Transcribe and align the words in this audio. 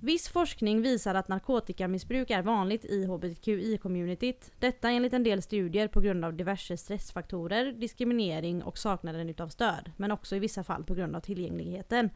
Viss 0.00 0.28
forskning 0.28 0.82
visar 0.82 1.14
att 1.14 1.28
narkotikamissbruk 1.28 2.30
är 2.30 2.42
vanligt 2.42 2.84
i 2.84 3.06
hbtqi-communityt. 3.06 4.52
Detta 4.58 4.90
enligt 4.90 5.12
en 5.12 5.22
del 5.22 5.42
studier 5.42 5.88
på 5.88 6.00
grund 6.00 6.24
av 6.24 6.34
diverse 6.34 6.76
stressfaktorer, 6.76 7.72
diskriminering 7.72 8.62
och 8.62 8.78
saknaden 8.78 9.30
utav 9.30 9.48
stöd. 9.48 9.92
Men 9.96 10.12
också 10.12 10.36
i 10.36 10.38
vissa 10.38 10.64
fall 10.64 10.84
på 10.84 10.94
grund 10.94 11.16
av 11.16 11.20
tillgängligheten. 11.20 12.10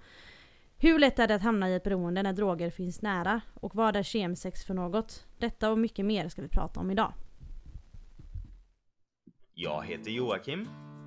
Hur 0.76 0.98
lätt 0.98 1.18
är 1.18 1.28
det 1.28 1.34
att 1.34 1.42
hamna 1.42 1.70
i 1.70 1.74
ett 1.74 1.84
beroende 1.84 2.22
när 2.22 2.32
droger 2.32 2.70
finns 2.70 3.02
nära? 3.02 3.40
Och 3.54 3.74
vad 3.74 3.96
är 3.96 4.02
kemsex 4.02 4.64
för 4.64 4.74
något? 4.74 5.26
Detta 5.38 5.70
och 5.70 5.78
mycket 5.78 6.04
mer 6.04 6.28
ska 6.28 6.42
vi 6.42 6.48
prata 6.48 6.80
om 6.80 6.90
idag. 6.90 7.12
Jag 9.54 9.86
heter 9.86 10.10
Joakim. 10.10 10.68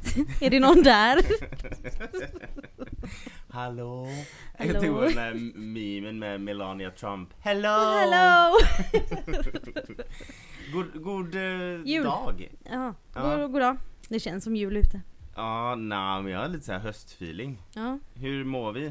är 0.40 0.50
det 0.50 0.60
någon 0.60 0.82
där? 0.82 1.16
Hallå? 3.48 4.08
Hallå? 4.58 4.72
Jag 4.72 4.80
tog 4.82 5.00
den 5.02 5.14
där 5.14 5.34
memen 5.58 6.18
med 6.18 6.40
Melania 6.40 6.90
Trump. 6.90 7.28
Hello! 7.40 7.68
Hello! 7.68 8.56
God, 10.72 11.02
god 11.02 11.34
eh, 11.34 11.84
Jul. 11.84 12.04
dag! 12.04 12.48
Ja, 12.64 12.94
Ja. 13.14 13.36
god, 13.36 13.52
god 13.52 13.60
dag. 13.60 13.76
Det 14.08 14.20
känns 14.20 14.44
som 14.44 14.56
jul 14.56 14.76
ute. 14.76 15.00
Ja, 15.36 15.74
nej 15.74 16.22
men 16.22 16.32
jag 16.32 16.40
har 16.40 16.48
lite 16.48 16.64
så 16.64 16.72
här 16.72 16.78
höstfeeling. 16.78 17.62
Ja. 17.74 17.98
Hur 18.14 18.44
mår 18.44 18.72
vi? 18.72 18.86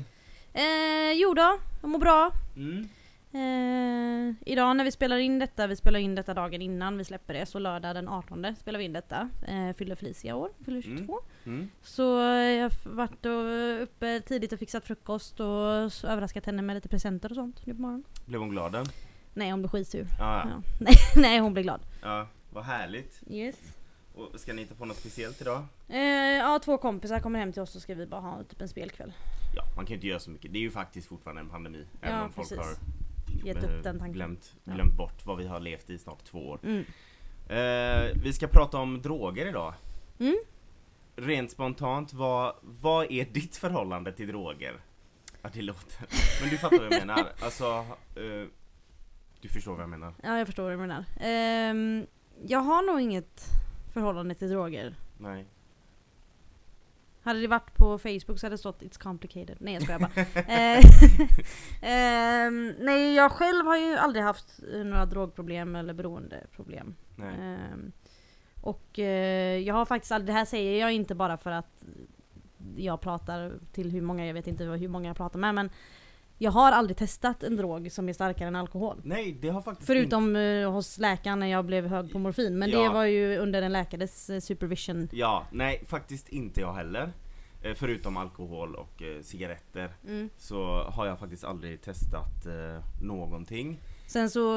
Eh, 0.53 1.11
jo 1.13 1.33
då, 1.33 1.57
jag 1.81 1.89
mår 1.89 1.99
bra. 1.99 2.31
Mm. 2.55 2.89
Eh, 3.31 4.35
idag 4.45 4.75
när 4.77 4.83
vi 4.83 4.91
spelar 4.91 5.17
in 5.17 5.39
detta, 5.39 5.67
vi 5.67 5.75
spelar 5.75 5.99
in 5.99 6.15
detta 6.15 6.33
dagen 6.33 6.61
innan 6.61 6.97
vi 6.97 7.03
släpper 7.03 7.33
det, 7.33 7.45
så 7.45 7.59
lördag 7.59 7.95
den 7.95 8.07
18 8.07 8.55
spelar 8.59 8.79
vi 8.79 8.85
in 8.85 8.93
detta. 8.93 9.29
Eh, 9.47 9.73
fyller 9.73 9.95
Felicia 9.95 10.35
år, 10.35 10.49
fyller 10.65 10.81
22. 10.81 11.19
Mm. 11.45 11.69
Så 11.81 12.19
eh, 12.19 12.35
jag 12.35 12.63
har 12.63 12.89
varit 12.95 13.25
och, 13.25 13.83
uppe 13.83 14.21
tidigt 14.21 14.53
och 14.53 14.59
fixat 14.59 14.85
frukost 14.85 15.39
och 15.39 15.93
så 15.93 16.07
överraskat 16.07 16.45
henne 16.45 16.61
med 16.61 16.75
lite 16.75 16.89
presenter 16.89 17.29
och 17.29 17.35
sånt 17.35 17.65
nu 17.65 17.73
på 17.73 17.81
morgonen. 17.81 18.03
Blev 18.25 18.41
hon 18.41 18.49
glad 18.49 18.75
än? 18.75 18.85
Nej 19.33 19.51
hon 19.51 19.61
blev 19.61 19.69
skitsur. 19.69 20.07
Ja, 20.19 20.49
ja. 20.49 20.61
Nej, 20.79 20.95
nej 21.15 21.39
hon 21.39 21.53
blev 21.53 21.63
glad. 21.63 21.81
ja. 22.01 22.27
Vad 22.53 22.63
härligt. 22.63 23.21
Yes. 23.29 23.55
Och 24.15 24.39
ska 24.39 24.53
ni 24.53 24.61
hitta 24.61 24.75
på 24.75 24.85
något 24.85 24.97
speciellt 24.97 25.41
idag? 25.41 25.65
Eh, 25.87 25.99
ja 25.99 26.59
två 26.63 26.77
kompisar 26.77 27.19
kommer 27.19 27.39
hem 27.39 27.53
till 27.53 27.61
oss 27.61 27.71
så 27.71 27.79
ska 27.79 27.95
vi 27.95 28.05
bara 28.05 28.21
ha 28.21 28.43
typ 28.43 28.61
en 28.61 28.69
spelkväll. 28.69 29.13
Ja, 29.55 29.63
man 29.75 29.85
kan 29.85 29.89
ju 29.89 29.95
inte 29.95 30.07
göra 30.07 30.19
så 30.19 30.29
mycket. 30.29 30.53
Det 30.53 30.59
är 30.59 30.61
ju 30.61 30.71
faktiskt 30.71 31.07
fortfarande 31.07 31.41
en 31.41 31.49
pandemi. 31.49 31.85
Ja, 32.01 32.07
även 32.07 32.21
om 32.21 32.31
folk 32.31 32.49
precis. 32.49 32.57
har 32.57 32.75
Gett 33.43 33.63
eh, 33.63 33.63
upp 33.63 33.83
den 33.83 33.99
tanken. 33.99 34.13
glömt, 34.13 34.55
glömt 34.63 34.97
bort 34.97 35.25
vad 35.25 35.37
vi 35.37 35.47
har 35.47 35.59
levt 35.59 35.89
i 35.89 35.97
snart 35.97 36.23
två 36.23 36.49
år. 36.49 36.59
Mm. 36.63 36.85
Eh, 37.49 38.21
vi 38.23 38.33
ska 38.33 38.47
prata 38.47 38.77
om 38.77 39.01
droger 39.01 39.45
idag. 39.45 39.73
Mm. 40.19 40.37
Rent 41.15 41.51
spontant, 41.51 42.13
vad, 42.13 42.55
vad 42.61 43.11
är 43.11 43.25
ditt 43.25 43.57
förhållande 43.57 44.11
till 44.11 44.27
droger? 44.27 44.79
Ja, 45.41 45.49
det 45.53 45.61
låter... 45.61 46.05
Men 46.41 46.49
du 46.49 46.57
fattar 46.57 46.77
vad 46.77 46.85
jag 46.85 47.07
menar. 47.07 47.27
Alltså, 47.43 47.65
eh, 48.15 48.47
du 49.41 49.49
förstår 49.49 49.71
vad 49.71 49.81
jag 49.81 49.89
menar. 49.89 50.13
Ja 50.23 50.37
jag 50.37 50.47
förstår 50.47 50.63
vad 50.63 50.73
du 50.73 50.77
menar. 50.77 51.05
Ehm, 51.19 52.05
jag 52.47 52.59
har 52.59 52.83
nog 52.83 53.01
inget 53.01 53.45
förhållande 53.93 54.35
till 54.35 54.49
droger. 54.49 54.95
Nej. 55.17 55.45
Hade 57.21 57.41
det 57.41 57.47
varit 57.47 57.73
på 57.73 57.97
Facebook 57.97 58.39
så 58.39 58.45
hade 58.45 58.53
det 58.53 58.57
stått 58.57 58.81
It's 58.81 58.99
complicated. 58.99 59.57
Nej 59.59 59.73
jag 59.73 59.83
skojar 59.83 59.99
bara. 59.99 60.11
Eh, 60.53 60.83
ehm, 61.91 62.75
nej 62.79 63.15
jag 63.15 63.31
själv 63.31 63.65
har 63.65 63.77
ju 63.77 63.95
aldrig 63.95 64.23
haft 64.23 64.59
eh, 64.73 64.79
några 64.79 65.05
drogproblem 65.05 65.75
eller 65.75 65.93
beroendeproblem. 65.93 66.95
Ehm, 67.17 67.91
och 68.61 68.99
eh, 68.99 69.57
jag 69.57 69.73
har 69.73 69.85
faktiskt 69.85 70.11
aldrig, 70.11 70.27
det 70.27 70.39
här 70.39 70.45
säger 70.45 70.79
jag 70.79 70.91
inte 70.93 71.15
bara 71.15 71.37
för 71.37 71.51
att 71.51 71.83
jag 72.75 73.01
pratar 73.01 73.59
till 73.71 73.91
hur 73.91 74.01
många, 74.01 74.27
jag 74.27 74.33
vet 74.33 74.47
inte 74.47 74.63
hur 74.63 74.87
många 74.87 75.07
jag 75.07 75.17
pratar 75.17 75.39
med 75.39 75.55
men 75.55 75.69
jag 76.41 76.51
har 76.51 76.71
aldrig 76.71 76.97
testat 76.97 77.43
en 77.43 77.55
drog 77.55 77.91
som 77.91 78.09
är 78.09 78.13
starkare 78.13 78.47
än 78.47 78.55
alkohol. 78.55 79.01
Nej, 79.03 79.37
det 79.41 79.49
har 79.49 79.61
faktiskt 79.61 79.87
Förutom 79.87 80.35
eh, 80.35 80.71
hos 80.71 80.97
läkaren 80.97 81.39
när 81.39 81.47
jag 81.47 81.65
blev 81.65 81.87
hög 81.87 82.11
på 82.11 82.19
morfin. 82.19 82.57
Men 82.59 82.69
det 82.71 82.75
Ja. 82.83 82.91
var 82.91 83.03
ju 83.05 83.37
under 83.37 83.61
en 83.61 83.71
läkares 83.71 84.29
eh, 84.29 84.39
supervision. 84.39 85.01
inte... 85.01 85.17
Ja, 85.17 85.45
nej 85.51 85.83
faktiskt 85.87 86.29
inte 86.29 86.61
jag 86.61 86.73
heller. 86.73 87.13
Eh, 87.63 87.73
förutom 87.75 88.17
alkohol 88.17 88.75
och 88.75 89.01
cigaretter. 89.21 89.93
Mm. 90.07 90.29
Så 90.37 90.83
har 90.83 91.05
jag 91.05 91.19
faktiskt 91.19 91.43
aldrig 91.43 91.81
testat 91.81 92.45
någonting. 93.01 93.79
Sen 94.07 94.29
så 94.29 94.55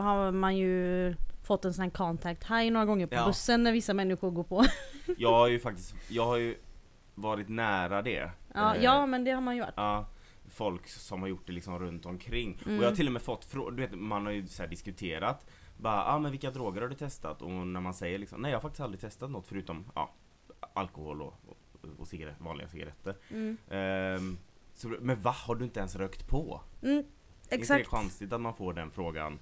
har 0.00 0.32
man 0.32 0.56
ju 0.56 1.14
fått 1.42 1.64
en 1.64 1.74
sån 1.74 1.82
här 1.82 1.90
contact 1.90 2.44
high 2.50 2.72
några 2.72 2.86
gånger 2.86 3.06
på 3.06 3.14
Ja. 3.14 3.26
bussen 3.26 3.62
när 3.62 3.72
vissa 3.72 3.94
människor 3.94 4.30
går 4.30 4.44
på. 4.44 4.64
Jag 5.18 5.32
har 5.32 5.48
ju 5.48 5.58
faktiskt, 5.60 5.94
jag 6.08 6.24
har 6.26 6.36
ju 6.36 6.54
varit 7.14 7.48
nära 7.48 8.02
det. 8.02 8.30
ja, 8.54 8.76
ja 8.76 9.06
men 9.06 9.24
det 9.24 9.30
har 9.30 9.40
man 9.40 9.54
ju 9.56 9.60
varit. 9.60 9.74
Ja, 9.76 10.06
folk 10.56 10.88
som 10.88 11.20
har 11.20 11.28
gjort 11.28 11.46
det 11.46 11.52
liksom 11.52 11.78
runt 11.78 12.06
omkring. 12.06 12.62
Mm. 12.66 12.78
Och 12.78 12.84
jag 12.84 12.90
har 12.90 12.96
till 12.96 13.06
och 13.06 13.12
med 13.12 13.22
fått 13.22 13.44
frågor, 13.44 13.70
du 13.70 13.76
vet 13.76 13.98
man 13.98 14.26
har 14.26 14.32
ju 14.32 14.46
så 14.46 14.66
diskuterat. 14.66 15.46
Bara, 15.76 16.04
ah, 16.04 16.18
men 16.18 16.30
vilka 16.30 16.50
droger 16.50 16.80
har 16.80 16.88
du 16.88 16.94
testat? 16.94 17.42
Och 17.42 17.50
när 17.50 17.80
man 17.80 17.94
säger 17.94 18.18
liksom, 18.18 18.40
nej 18.40 18.50
jag 18.50 18.56
har 18.56 18.62
faktiskt 18.62 18.80
aldrig 18.80 19.00
testat 19.00 19.30
något 19.30 19.46
förutom 19.46 19.84
ja, 19.94 20.14
alkohol 20.74 21.22
och, 21.22 21.34
och, 21.46 21.88
och 21.98 22.08
cigaret, 22.08 22.34
vanliga 22.38 22.68
cigaretter. 22.68 23.16
Mm. 23.30 23.56
Ehm, 23.70 24.38
så, 24.74 24.88
men 25.00 25.22
va, 25.22 25.30
har 25.30 25.54
du 25.54 25.64
inte 25.64 25.80
ens 25.80 25.96
rökt 25.96 26.28
på? 26.28 26.60
Mm, 26.82 26.94
Är 26.94 26.98
inte 26.98 27.06
det 27.48 27.56
exakt. 27.56 27.88
konstigt 27.88 28.32
att 28.32 28.40
man 28.40 28.54
får 28.54 28.72
den 28.72 28.90
frågan? 28.90 29.38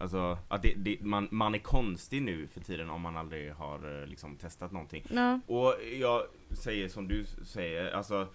Alltså, 0.00 0.38
att 0.48 0.62
det, 0.62 0.74
det, 0.76 0.98
man, 1.00 1.28
man 1.30 1.54
är 1.54 1.58
konstig 1.58 2.22
nu 2.22 2.46
för 2.46 2.60
tiden 2.60 2.90
om 2.90 3.00
man 3.00 3.16
aldrig 3.16 3.52
har 3.52 4.00
eh, 4.00 4.06
liksom 4.06 4.36
testat 4.36 4.72
någonting. 4.72 5.06
Ja. 5.10 5.40
Och 5.46 5.74
jag 6.00 6.22
säger 6.50 6.88
som 6.88 7.08
du 7.08 7.24
säger, 7.44 7.92
alltså 7.92 8.28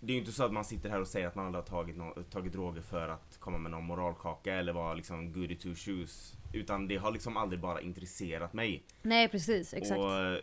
det 0.00 0.12
är 0.12 0.14
ju 0.14 0.20
inte 0.20 0.32
så 0.32 0.44
att 0.44 0.52
man 0.52 0.64
sitter 0.64 0.90
här 0.90 1.00
och 1.00 1.08
säger 1.08 1.26
att 1.26 1.34
man 1.34 1.46
aldrig 1.46 1.62
har 1.64 1.68
tagit, 1.68 1.96
no- 1.96 2.22
tagit 2.22 2.52
droger 2.52 2.80
för 2.82 3.08
att 3.08 3.36
komma 3.40 3.58
med 3.58 3.70
någon 3.70 3.84
moralkaka 3.84 4.54
eller 4.54 4.72
vara 4.72 4.94
liksom 4.94 5.32
goody 5.32 5.56
two 5.56 5.74
shoes. 5.74 6.32
Utan 6.52 6.88
det 6.88 6.96
har 6.96 7.10
liksom 7.12 7.36
aldrig 7.36 7.60
bara 7.60 7.80
intresserat 7.80 8.52
mig. 8.52 8.82
Nej 9.02 9.28
precis, 9.28 9.74
exakt. 9.74 10.00
Och 10.00 10.12
eh, 10.24 10.38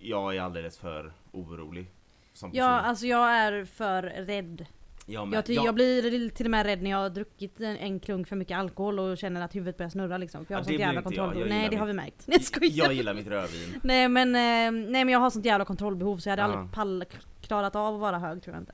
jag 0.00 0.36
är 0.36 0.40
alldeles 0.40 0.78
för 0.78 1.12
orolig. 1.32 1.86
Som 2.32 2.50
Ja, 2.54 2.64
alltså 2.66 3.06
jag 3.06 3.30
är 3.30 3.64
för 3.64 4.02
rädd. 4.02 4.66
jag, 5.06 5.28
med. 5.28 5.36
Jag, 5.36 5.46
ty- 5.46 5.54
Ja, 5.54 5.64
jag 5.64 5.74
blir 5.74 6.28
till 6.30 6.46
och 6.46 6.50
med 6.50 6.66
rädd 6.66 6.82
när 6.82 6.90
jag 6.90 6.98
har 6.98 7.10
druckit 7.10 7.60
en, 7.60 7.76
en 7.76 8.00
klunk 8.00 8.28
för 8.28 8.36
mycket 8.36 8.56
alkohol 8.58 8.98
och 8.98 9.18
känner 9.18 9.40
att 9.40 9.54
huvudet 9.54 9.76
börjar 9.76 9.90
snurra 9.90 10.18
liksom. 10.18 10.44
För 10.44 10.54
jag 10.54 10.58
har 10.58 10.62
Ja, 10.62 10.64
sånt 10.64 10.78
jävla 10.80 10.94
jag. 10.94 11.04
kontrollbehov. 11.04 11.40
Jag 11.48 11.48
Nej 11.48 11.68
det 11.70 11.76
har 11.76 11.86
vi 11.86 11.92
märkt. 11.92 12.22
Jag 12.26 12.42
skojar. 12.42 12.84
jag 12.84 12.92
gillar 12.94 13.14
mitt 13.14 13.26
rödvin. 13.26 13.80
Nej 13.82 14.08
men, 14.08 14.28
eh, 14.28 14.90
nej 14.90 15.04
men 15.04 15.08
jag 15.08 15.18
har 15.20 15.30
sånt 15.30 15.44
jävla 15.44 15.64
kontrollbehov 15.64 16.16
så 16.18 16.28
jag 16.28 16.36
hade 16.36 16.52
Ja. 16.52 16.58
aldrig 16.58 16.72
pall, 16.72 17.04
klarat 17.40 17.76
av 17.76 17.94
att 17.94 18.00
vara 18.00 18.18
hög 18.18 18.42
tror 18.42 18.54
jag 18.56 18.62
inte. 18.62 18.72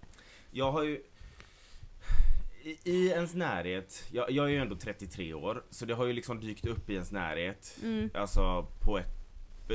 Jag 0.51 0.73
har 0.73 0.83
ju 0.83 1.03
i, 2.85 3.09
ens 3.09 3.35
närhet, 3.35 4.05
jag, 4.13 4.31
jag 4.31 4.47
är 4.47 4.51
ju 4.51 4.57
ändå 4.57 4.77
33 4.77 5.35
år, 5.35 5.65
så 5.71 5.87
det 5.87 5.95
har 5.95 6.07
ju 6.07 6.13
liksom 6.13 6.41
dykt 6.41 6.67
upp 6.67 6.91
i 6.91 6.93
ens 6.93 7.13
närhet. 7.13 7.79
Mm. 7.83 8.11
Alltså 8.15 8.67
på 8.81 8.99
ett 8.99 9.19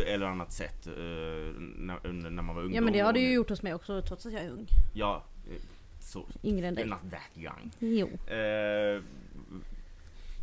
eller 0.08 0.26
annat 0.26 0.52
sätt 0.52 0.88
eh, 0.88 0.94
när, 0.94 2.12
när 2.12 2.42
man 2.42 2.56
var 2.56 2.64
ung. 2.64 2.74
Ja 2.74 2.82
men 2.82 2.94
det 2.94 3.00
har 3.00 3.14
du 3.14 3.20
ju 3.20 3.34
gjort 3.34 3.50
hos 3.50 3.62
mig 3.62 3.74
också 3.74 4.02
trots 4.02 4.26
att 4.26 4.34
jag 4.34 4.42
är 4.42 4.50
ung. 4.50 4.68
Ja, 4.94 5.24
eh, 5.50 5.62
så. 6.00 6.26
Yngre 6.44 6.68
än 6.68 6.76
dig. 6.76 6.86
not 6.86 7.12
that 7.12 7.38
young. 7.38 7.72
Jo. 7.80 8.10
Eh, 8.36 9.02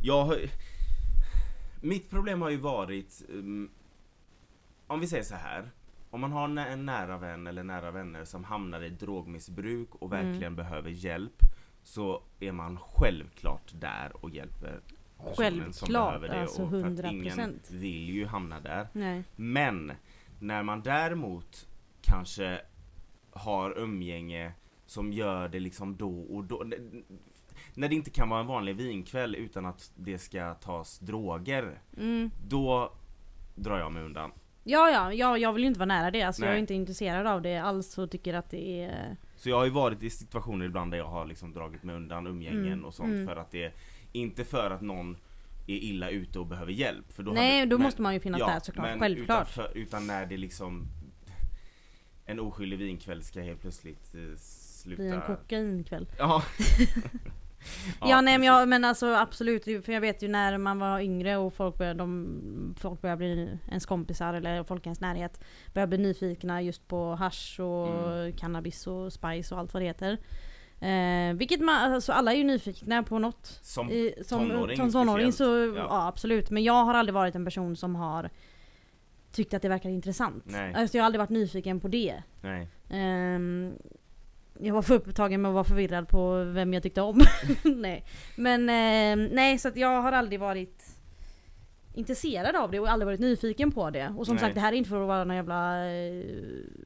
jag 0.02 0.24
har, 0.24 0.38
mitt 1.80 2.10
problem 2.10 2.42
har 2.42 2.50
ju 2.50 2.56
varit, 2.56 3.22
um, 3.28 3.70
om 4.86 5.00
vi 5.00 5.06
säger 5.06 5.24
så 5.24 5.34
här. 5.34 5.70
Om 6.10 6.20
man 6.20 6.32
har 6.32 6.48
en 6.48 6.86
nära 6.86 7.18
vän 7.18 7.46
eller 7.46 7.62
nära 7.62 7.90
vänner 7.90 8.24
som 8.24 8.44
hamnar 8.44 8.82
i 8.82 8.90
drogmissbruk 8.90 9.94
och 9.94 10.12
Mm. 10.12 10.26
verkligen 10.26 10.56
behöver 10.56 10.90
hjälp 10.90 11.40
så 11.82 12.22
är 12.40 12.52
man 12.52 12.78
självklart 12.80 13.72
där 13.80 14.12
och 14.24 14.30
hjälper 14.30 14.80
personen 15.18 15.72
som 15.72 15.92
behöver 15.92 16.28
det. 16.28 16.40
alltså 16.40 16.62
och 16.62 16.70
för 16.70 16.78
att 16.84 16.84
100%. 16.92 17.10
ingen 17.12 17.60
vill 17.70 18.08
ju 18.10 18.26
hamna 18.26 18.60
där. 18.60 18.88
Nej. 18.92 19.22
Men 19.36 19.92
när 20.40 20.62
man 20.62 20.82
däremot 20.82 21.68
kanske 22.02 22.60
har 23.30 23.78
umgänge 23.78 24.52
som 24.86 25.12
gör 25.12 25.48
det 25.48 25.60
liksom 25.60 25.96
då 25.96 26.20
och 26.20 26.44
då. 26.44 26.64
När 27.74 27.88
det 27.88 27.94
inte 27.94 28.10
kan 28.10 28.28
vara 28.28 28.40
en 28.40 28.46
vanlig 28.46 28.76
vinkväll 28.76 29.34
utan 29.34 29.66
att 29.66 29.92
det 29.96 30.18
ska 30.18 30.54
tas 30.54 30.98
droger. 30.98 31.80
Mm. 31.96 32.30
Då 32.48 32.92
drar 33.54 33.78
jag 33.78 33.92
mig 33.92 34.02
undan. 34.04 34.32
Ja, 34.64 34.90
ja, 34.90 35.12
ja, 35.12 35.38
jag 35.38 35.52
vill 35.52 35.62
ju 35.62 35.68
inte 35.68 35.78
vara 35.80 35.86
nära 35.86 36.10
det. 36.10 36.22
Alltså, 36.22 36.44
jag 36.44 36.54
är 36.54 36.58
inte 36.58 36.74
intresserad 36.74 37.26
av 37.26 37.42
det 37.42 37.56
alls 37.58 37.98
och 37.98 38.10
tycker 38.10 38.34
att 38.34 38.50
det 38.50 38.82
är... 38.82 39.16
Så 39.36 39.48
jag 39.48 39.56
har 39.56 39.64
ju 39.64 39.70
varit 39.70 40.02
i 40.02 40.10
situationer 40.10 40.66
ibland 40.66 40.90
där 40.90 40.98
jag 40.98 41.08
har 41.08 41.26
liksom 41.26 41.52
dragit 41.52 41.82
mig 41.82 41.96
undan 41.96 42.26
umgängen 42.26 42.66
Mm, 42.66 42.84
och 42.84 42.94
sånt 42.94 43.12
mm. 43.12 43.26
för 43.26 43.36
att 43.36 43.50
det 43.50 43.72
Inte 44.12 44.44
för 44.44 44.70
att 44.70 44.80
någon 44.80 45.16
är 45.66 45.74
illa 45.74 46.10
ute 46.10 46.38
och 46.38 46.46
behöver 46.46 46.72
hjälp. 46.72 47.12
För 47.12 47.22
då 47.22 47.32
Nej, 47.32 47.58
hade, 47.58 47.70
då 47.70 47.78
men- 47.78 47.84
måste 47.84 48.02
man 48.02 48.14
ju 48.14 48.20
finnas 48.20 48.40
där 48.40 48.60
såklart. 48.60 48.98
Självklart. 48.98 49.48
Utan, 49.50 49.64
för, 49.64 49.78
utan 49.78 50.06
när 50.06 50.26
det 50.26 50.36
liksom 50.36 50.86
en 52.26 52.40
oskyldig 52.40 52.78
vinkväll 52.78 53.22
ska 53.22 53.40
helt 53.40 53.60
plötsligt 53.60 54.14
eh, 54.14 54.36
sluta... 54.38 55.02
Blir 55.02 55.14
en 55.14 55.20
kokainkväll. 55.36 56.06
Ja. 56.18 56.42
Ja, 58.00 58.20
nej 58.20 58.38
men, 58.38 58.46
jag, 58.46 58.68
men 58.68 58.84
alltså 58.84 59.14
absolut, 59.14 59.64
för 59.64 59.92
jag 59.92 60.00
vet 60.00 60.22
ju 60.22 60.28
när 60.28 60.58
man 60.58 60.78
var 60.78 61.00
yngre 61.00 61.36
och 61.36 61.54
folk 61.54 61.78
började, 61.78 61.98
de, 61.98 62.74
folk 62.78 63.00
började 63.00 63.18
bli 63.18 63.58
ens 63.68 63.86
kompisar 63.86 64.34
eller 64.34 64.64
folk 64.64 64.86
i 64.86 64.88
ens 64.88 65.00
närhet 65.00 65.40
började 65.74 65.88
bli 65.96 65.98
nyfikna 65.98 66.62
just 66.62 66.88
på 66.88 67.14
hash 67.14 67.60
och 67.60 67.88
Mm. 67.88 68.32
cannabis 68.32 68.86
och 68.86 69.12
spice 69.12 69.54
och 69.54 69.60
allt 69.60 69.74
vad 69.74 69.82
det 69.82 69.86
heter. 69.86 70.18
Eh, 70.80 71.34
vilket 71.34 71.60
man, 71.60 71.92
alltså 71.92 72.12
alla 72.12 72.32
är 72.32 72.36
ju 72.36 72.44
nyfikna 72.44 73.02
på 73.02 73.18
något. 73.18 73.58
Som 73.62 73.90
I, 73.90 74.14
som 74.24 74.48
tonåring 74.48 74.76
som 74.76 74.92
tonåring 74.92 75.32
så, 75.32 75.44
ja. 75.44 75.74
Ja. 75.76 76.08
absolut. 76.08 76.50
Men 76.50 76.62
jag 76.64 76.84
har 76.84 76.94
aldrig 76.94 77.14
varit 77.14 77.34
en 77.34 77.44
person 77.44 77.76
som 77.76 77.96
har 77.96 78.30
tyckt 79.32 79.54
att 79.54 79.62
det 79.62 79.68
verkar 79.68 79.88
intressant. 79.90 80.44
Nej. 80.46 80.74
Alltså 80.74 80.96
jag 80.96 81.02
har 81.02 81.06
aldrig 81.06 81.18
varit 81.20 81.30
nyfiken 81.30 81.80
på 81.80 81.88
det. 81.88 82.22
Nej. 82.40 82.68
Ehm, 82.90 83.72
jag 84.62 84.74
var 84.74 84.82
för 84.82 84.94
upptagen 84.94 85.42
med 85.42 85.48
att 85.48 85.54
vara 85.54 85.64
förvirrad 85.64 86.08
på 86.08 86.44
vem 86.44 86.74
jag 86.74 86.82
tyckte 86.82 87.02
om. 87.02 87.20
nej. 87.64 88.04
Men 88.36 88.68
ehm, 88.68 89.24
nej, 89.24 89.58
så 89.58 89.68
att 89.68 89.76
jag 89.76 90.02
har 90.02 90.12
aldrig 90.12 90.40
varit 90.40 91.00
intresserad 91.94 92.56
av 92.56 92.70
det 92.70 92.80
och 92.80 92.90
aldrig 92.90 93.06
varit 93.06 93.20
nyfiken 93.20 93.72
på 93.72 93.90
det. 93.90 94.14
Och 94.18 94.26
som 94.26 94.34
Nej. 94.34 94.40
sagt 94.40 94.54
det 94.54 94.60
här 94.60 94.72
är 94.72 94.76
inte 94.76 94.90
för 94.90 95.00
att 95.00 95.08
vara 95.08 95.24
någon 95.24 95.36
jävla 95.36 95.90
eh, 95.90 96.24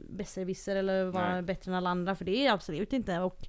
besserwisser 0.08 0.76
eller 0.76 1.04
vara 1.04 1.32
Nej. 1.32 1.42
bättre 1.42 1.70
än 1.70 1.76
alla 1.76 1.90
andra 1.90 2.14
för 2.14 2.24
det 2.24 2.36
är 2.36 2.44
jag 2.44 2.54
absolut 2.54 2.92
inte. 2.92 3.18
Och 3.20 3.46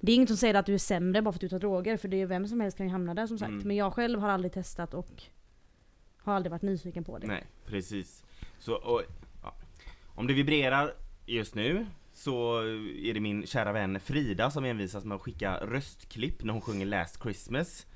det 0.00 0.12
är 0.12 0.16
inget 0.16 0.28
som 0.28 0.36
säger 0.36 0.54
att 0.54 0.66
du 0.66 0.74
är 0.74 0.78
sämre 0.78 1.22
bara 1.22 1.32
för 1.32 1.36
att 1.36 1.40
du 1.40 1.48
tar 1.48 1.58
droger 1.58 1.96
för 1.96 2.08
det 2.08 2.22
är 2.22 2.26
vem 2.26 2.48
som 2.48 2.60
helst 2.60 2.76
kan 2.76 2.86
ju 2.86 2.92
hamna 2.92 3.14
där 3.14 3.26
som 3.26 3.38
sagt. 3.38 3.50
Mm. 3.50 3.68
Men 3.68 3.76
jag 3.76 3.92
själv 3.92 4.20
har 4.20 4.28
aldrig 4.28 4.52
testat 4.52 4.94
och 4.94 5.22
har 6.16 6.34
aldrig 6.34 6.50
varit 6.50 6.62
nyfiken 6.62 7.04
på 7.04 7.18
det. 7.18 7.26
Nej, 7.26 7.44
precis. 7.66 8.24
Så, 8.58 8.74
och, 8.74 9.02
ja. 9.42 9.54
Om 10.06 10.26
det 10.26 10.34
vibrerar 10.34 10.94
just 11.26 11.54
nu 11.54 11.86
så 12.14 12.58
är 13.02 13.14
det 13.14 13.20
min 13.20 13.46
kära 13.46 13.72
vän 13.72 14.00
Frida 14.00 14.50
som 14.50 14.64
envisas 14.64 15.04
med 15.04 15.16
att 15.16 15.22
skicka 15.22 15.56
röstklipp 15.56 16.44
när 16.44 16.52
hon 16.52 16.62
sjunger 16.62 16.86
Last 16.86 17.22
Christmas. 17.22 17.86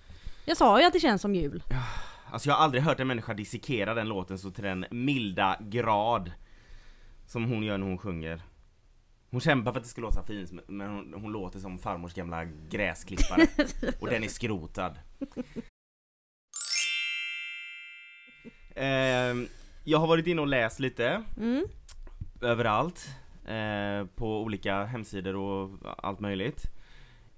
Jag 0.45 0.57
sa 0.57 0.81
ju 0.81 0.87
att 0.87 0.93
det 0.93 1.01
känns 1.01 1.23
som 1.23 1.35
jul. 1.35 1.63
Alltså 2.31 2.49
jag 2.49 2.55
har 2.57 2.65
aldrig 2.65 2.83
hört 2.83 3.01
en 3.01 3.07
människa 3.07 3.35
dissekera 3.35 3.95
den 3.95 4.09
låten 4.09 4.39
så 4.39 4.51
till 4.51 4.65
den 4.65 4.87
milda 4.91 5.57
grad 5.61 6.33
som 7.27 7.45
hon 7.45 7.63
gör 7.63 7.79
när 7.79 7.87
hon 7.87 7.99
sjunger. 7.99 8.43
Hon 9.31 9.41
kämpar 9.41 9.73
för 9.73 9.79
att 9.79 9.85
det 9.85 9.91
ska 9.91 10.01
låta 10.01 10.23
fint 10.27 10.53
men 10.69 10.91
hon, 10.91 11.15
hon 11.17 11.33
låter 11.33 11.59
som 11.59 11.79
farmors 11.79 12.15
gamla 12.15 12.45
gräsklippare 12.45 13.47
och 14.01 14.09
den 14.09 14.25
är 14.25 14.29
skrotad. 14.29 14.99
Ehm, 18.75 19.49
jag 19.85 19.99
har 19.99 20.07
varit 20.07 20.27
inne 20.27 20.41
och 20.41 20.47
läst 20.47 20.81
lite 20.81 21.23
Mm. 21.37 21.65
överallt 22.43 23.09
eh, 23.49 24.07
på 24.07 24.43
olika 24.43 24.85
hemsidor 24.85 25.37
och 25.37 25.71
allt 25.99 26.21
möjligt. 26.21 26.71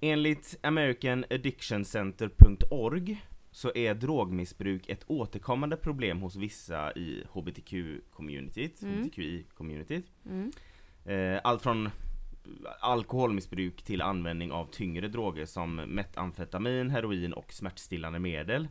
Enligt 0.01 0.59
AmericanAddictionCenter.org 0.63 3.21
så 3.51 3.71
är 3.75 3.93
drogmissbruk 3.93 4.89
ett 4.89 5.03
återkommande 5.07 5.77
problem 5.77 6.21
hos 6.21 6.35
vissa 6.35 6.91
i 6.91 7.23
HBTQ-communityt, 7.33 8.83
Mm. 8.83 9.03
HBTQI-communityt. 9.03 10.03
Mm. 10.25 10.51
Eh, 11.05 11.39
allt 11.43 11.61
från 11.61 11.89
alkoholmissbruk 12.79 13.81
till 13.81 14.01
användning 14.01 14.51
av 14.51 14.65
tyngre 14.71 15.07
droger 15.07 15.45
som 15.45 15.75
metamfetamin, 15.75 16.89
heroin 16.89 17.33
och 17.33 17.53
smärtstillande 17.53 18.19
medel. 18.19 18.67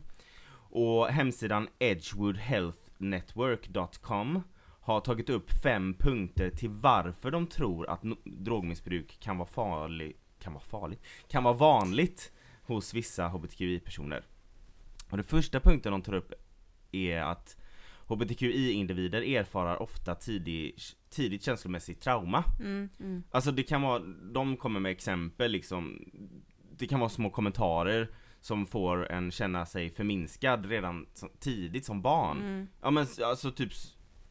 Och 0.73 1.07
hemsidan 1.07 1.67
edgewoodhealthnetwork.com 1.79 4.41
har 4.81 4.99
tagit 4.99 5.29
upp 5.29 5.51
fem 5.63 5.93
punkter 5.93 6.49
till 6.49 6.69
varför 6.69 7.31
de 7.31 7.47
tror 7.47 7.89
att 7.89 8.01
no- 8.01 8.17
drogmissbruk 8.25 9.19
kan 9.19 9.37
vara 9.37 9.47
farligt, 9.47 10.17
kan 10.39 10.53
vara 10.53 10.63
farligt, 10.63 11.01
kan 11.27 11.43
vara 11.43 11.53
vanligt 11.53 12.31
hos 12.61 12.93
vissa 12.93 13.27
HBTQI-personer. 13.27 14.23
Och 15.09 15.17
den 15.17 15.23
första 15.23 15.59
punkten 15.59 15.91
de 15.91 16.01
tar 16.01 16.13
upp 16.13 16.33
är 16.91 17.21
att 17.21 17.57
HBTQI-individer 18.07 19.21
erfarar 19.21 19.81
ofta 19.81 20.15
tidig, 20.15 20.75
tidigt 21.09 21.43
känslomässigt 21.43 22.01
trauma. 22.01 22.43
Mm. 22.59 22.89
Mm. 22.99 23.23
Alltså 23.31 23.51
det 23.51 23.63
kan 23.63 23.81
vara, 23.81 23.99
de 24.33 24.57
kommer 24.57 24.79
med 24.79 24.91
exempel 24.91 25.51
liksom 25.51 26.11
Det 26.77 26.87
kan 26.87 26.99
vara 26.99 27.09
små 27.09 27.29
kommentarer 27.29 28.09
som 28.41 28.65
får 28.65 29.11
en 29.11 29.31
känna 29.31 29.65
sig 29.65 29.89
förminskad 29.89 30.65
redan 30.65 31.05
tidigt 31.39 31.85
som 31.85 32.01
barn. 32.01 32.37
Mm. 32.37 32.67
Ja 32.81 32.91
men 32.91 33.07
alltså 33.23 33.51
typ 33.51 33.71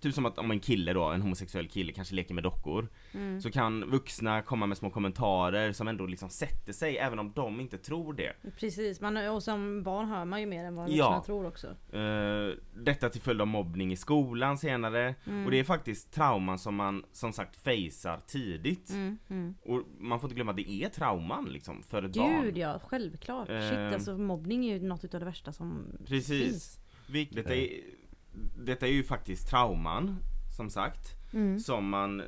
Typ 0.00 0.14
som 0.14 0.26
att 0.26 0.38
om 0.38 0.50
en 0.50 0.61
kille 0.61 0.93
då, 0.93 1.05
en 1.05 1.23
homosexuell 1.23 1.69
kille 1.69 1.93
kanske 1.93 2.14
leker 2.14 2.35
med 2.35 2.44
dockor 2.44 2.88
Mm. 3.14 3.41
Så 3.41 3.50
kan 3.50 3.91
vuxna 3.91 4.43
komma 4.43 4.67
med 4.67 4.76
små 4.79 4.91
kommentarer 4.91 5.73
som 5.73 5.88
ändå 5.88 6.06
liksom 6.06 6.29
sätter 6.31 6.73
sig 6.73 6.99
även 6.99 7.19
om 7.19 7.32
de 7.32 7.61
inte 7.61 7.79
tror 7.79 8.12
det 8.14 8.32
Precis, 8.58 9.00
man, 9.00 9.17
och 9.17 9.43
som 9.43 9.82
barn 9.82 10.08
hör 10.08 10.25
man 10.25 10.41
ju 10.41 10.47
mer 10.47 10.64
än 10.64 10.75
vad 10.75 10.87
vuxna 10.87 10.99
Ja. 11.05 11.23
tror 11.26 11.47
också. 11.47 11.67
Eh, 11.97 12.55
Detta 12.75 13.08
till 13.08 13.20
följd 13.20 13.41
av 13.41 13.47
mobbning 13.47 13.93
i 13.93 13.97
skolan 13.97 14.58
senare 14.58 15.14
Mm. 15.26 15.44
Och 15.44 15.50
det 15.50 15.58
är 15.58 15.64
faktiskt 15.64 16.12
trauman 16.12 16.58
som 16.58 16.75
man 16.75 17.05
som 17.12 17.32
sagt 17.32 17.56
facear 17.56 18.20
tidigt 18.26 18.91
Mm, 18.91 19.19
mm. 19.31 19.55
Och 19.62 19.82
man 19.99 20.20
får 20.20 20.26
inte 20.29 20.35
glömma 20.35 20.50
att 20.50 20.56
det 20.56 20.70
är 20.70 20.88
trauman 20.88 21.44
liksom 21.44 21.82
för 21.82 22.02
ett 22.02 22.17
barn 22.17 22.43
Gud 22.43 22.58
ja, 22.58 22.81
självklart. 22.87 23.47
Shit 23.49 23.73
Ehm. 23.79 23.94
alltså 23.94 24.19
mobbning 24.19 24.64
är 24.67 24.75
ju 24.79 24.87
något 24.87 25.05
utav 25.05 25.20
det 25.20 25.26
värsta 25.26 25.52
som 25.52 25.85
Precis. 26.06 26.43
finns. 26.44 26.81
Vil- 27.06 27.35
Detta 27.35 27.55
är, 27.55 27.69
detta 28.56 28.87
är 28.87 28.92
ju 28.92 29.04
faktiskt 29.04 29.48
trauman, 29.48 30.16
som 30.56 30.70
sagt, 30.70 31.16
Mm. 31.32 31.60
som 31.60 31.88
man 31.88 32.22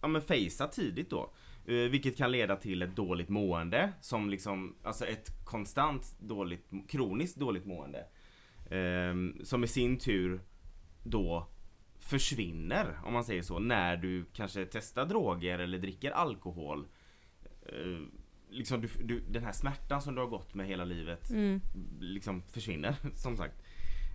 ja, 0.00 0.08
men 0.08 0.22
facear 0.22 0.66
tidigt 0.68 1.10
då. 1.10 1.32
Eh, 1.66 1.74
vilket 1.74 2.16
kan 2.16 2.32
leda 2.32 2.56
till 2.56 2.82
ett 2.82 2.96
dåligt 2.96 3.28
mående, 3.28 3.92
som 4.00 4.30
liksom, 4.30 4.76
alltså 4.82 5.06
ett 5.06 5.44
konstant 5.44 6.16
dåligt, 6.20 6.70
kroniskt 6.88 7.36
dåligt 7.36 7.66
mående. 7.66 8.06
Ehm, 8.70 9.40
som 9.44 9.64
i 9.64 9.66
sin 9.66 9.98
tur 9.98 10.40
då 11.02 11.46
försvinner, 11.98 12.98
om 13.04 13.12
man 13.12 13.24
säger 13.24 13.42
så, 13.42 13.58
när 13.58 13.96
du 13.96 14.24
kanske 14.32 14.66
testar 14.66 15.06
droger 15.06 15.58
eller 15.58 15.78
dricker 15.78 16.10
alkohol. 16.10 16.86
Eh, 17.66 18.00
liksom 18.50 18.80
du, 18.80 18.88
du, 19.04 19.20
den 19.30 19.44
här 19.44 19.52
smärtan 19.52 20.02
som 20.02 20.14
du 20.14 20.20
har 20.20 20.28
gått 20.28 20.54
med 20.54 20.66
hela 20.66 20.84
livet 20.84 21.30
Mm. 21.30 21.60
liksom 22.00 22.42
försvinner, 22.42 22.94
som 23.14 23.36
sagt. 23.36 23.62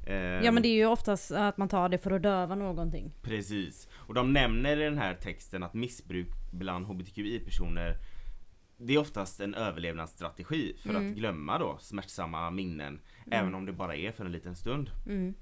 Eh, 0.06 0.16
Ja 0.16 0.52
men 0.52 0.64
det 0.64 0.70
är 0.70 0.76
ju 0.76 0.86
oftast 0.86 1.32
att 1.32 1.58
man 1.58 1.68
tar 1.70 1.90
det 1.90 1.98
för 1.98 2.12
att 2.12 2.24
döva 2.24 2.56
någonting. 2.56 3.12
Precis. 3.22 3.88
Och 3.94 4.14
de 4.14 4.34
nämner 4.34 4.78
i 4.78 4.84
den 4.84 4.98
här 4.98 5.14
texten 5.14 5.64
att 5.64 5.74
missbruk 5.74 6.28
bland 6.52 6.86
HBTQI-personer 6.86 7.98
det 8.78 8.94
är 8.94 8.98
oftast 8.98 9.40
en 9.40 9.54
överlevnadsstrategi 9.54 10.76
för 10.84 10.90
Mm. 10.90 11.10
att 11.12 11.18
glömma 11.18 11.58
då 11.60 11.78
smärtsamma 11.80 12.52
minnen 12.52 13.00
Även 13.32 13.56
om 13.56 13.66
det 13.66 13.72
bara 13.74 13.96
är 13.96 14.12
för 14.12 14.26
en 14.26 14.32
liten 14.32 14.56
stund 14.56 14.90
Mm. 15.08 15.34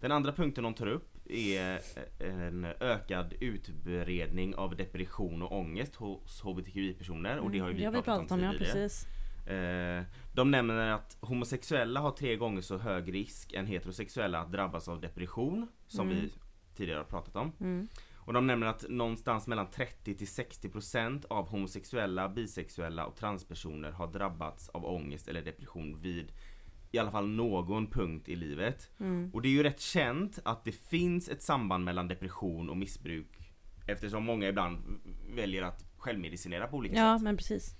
Den 0.00 0.12
andra 0.12 0.32
punkten 0.32 0.64
de 0.64 0.74
tar 0.74 0.86
upp 0.86 1.08
är 1.30 1.80
en 2.18 2.64
ökad 2.80 3.32
utbredning 3.40 4.54
av 4.54 4.76
depression 4.76 5.42
och 5.42 5.52
ångest 5.58 5.94
hos 5.94 6.40
HBTQI-personer 6.40 7.38
och 7.38 7.50
det 7.50 7.58
har 7.58 7.68
ju 7.68 7.74
vi 7.74 7.84
Mm, 7.84 7.94
har 7.94 8.00
vi 8.02 8.04
pratat, 8.04 8.28
pratat 8.28 8.38
om, 8.38 8.44
ja 8.44 8.52
tidigare. 8.52 8.72
precis. 8.72 9.06
Eh, 9.46 10.02
De 10.34 10.50
nämner 10.50 10.90
att 10.90 11.16
homosexuella 11.20 12.00
har 12.00 12.10
tre 12.10 12.36
gånger 12.36 12.60
så 12.60 12.78
hög 12.78 13.14
risk 13.14 13.52
än 13.52 13.66
heterosexuella 13.66 14.38
att 14.40 14.52
drabbas 14.52 14.88
av 14.88 15.00
depression 15.00 15.68
Som 15.86 16.06
Mm. 16.10 16.20
vi 16.22 16.32
tidigare 16.74 16.98
har 16.98 17.04
pratat 17.04 17.36
om 17.36 17.52
Mm. 17.60 17.88
Och 18.24 18.32
de 18.32 18.46
nämner 18.46 18.66
att 18.66 18.84
någonstans 18.88 19.46
mellan 19.46 19.66
30 19.70 20.14
till 20.14 20.26
60% 20.26 21.24
av 21.30 21.48
homosexuella, 21.48 22.28
bisexuella 22.28 23.06
och 23.06 23.16
transpersoner 23.16 23.90
har 23.90 24.06
drabbats 24.06 24.68
av 24.68 24.84
ångest 24.86 25.28
eller 25.28 25.42
depression 25.42 26.00
vid 26.00 26.32
i 26.92 26.98
alla 26.98 27.10
fall 27.10 27.28
någon 27.28 27.86
punkt 27.86 28.28
i 28.28 28.36
livet. 28.36 28.90
Mm. 29.00 29.30
Och 29.34 29.42
det 29.42 29.48
är 29.48 29.52
ju 29.52 29.62
rätt 29.62 29.80
känt 29.80 30.38
att 30.44 30.64
det 30.64 30.72
finns 30.72 31.28
ett 31.28 31.42
samband 31.42 31.84
mellan 31.84 32.08
depression 32.08 32.70
och 32.70 32.76
missbruk 32.76 33.52
eftersom 33.86 34.24
många 34.24 34.48
ibland 34.48 34.78
väljer 35.34 35.62
att 35.62 35.84
självmedicinera 35.96 36.66
på 36.66 36.76
olika 36.76 36.96
Ja 36.96 37.18
sätt. 37.18 37.22
men 37.24 37.36
precis. 37.36 37.76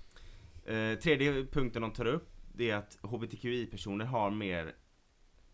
Eh, 0.65 0.99
tredje 0.99 1.45
punkten 1.45 1.81
de 1.81 1.91
tar 1.91 2.05
upp 2.05 2.33
det 2.53 2.69
är 2.69 2.75
att 2.75 2.97
HBTQI-personer 3.01 4.05
har 4.05 4.31
mer 4.31 4.75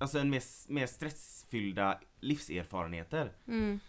Alltså 0.01 0.20
en 0.20 0.30
mer, 0.30 0.44
mer 0.68 0.88
stressfyllda 0.88 2.00
livserfarenheter. 2.20 3.32
Mm. 3.48 3.80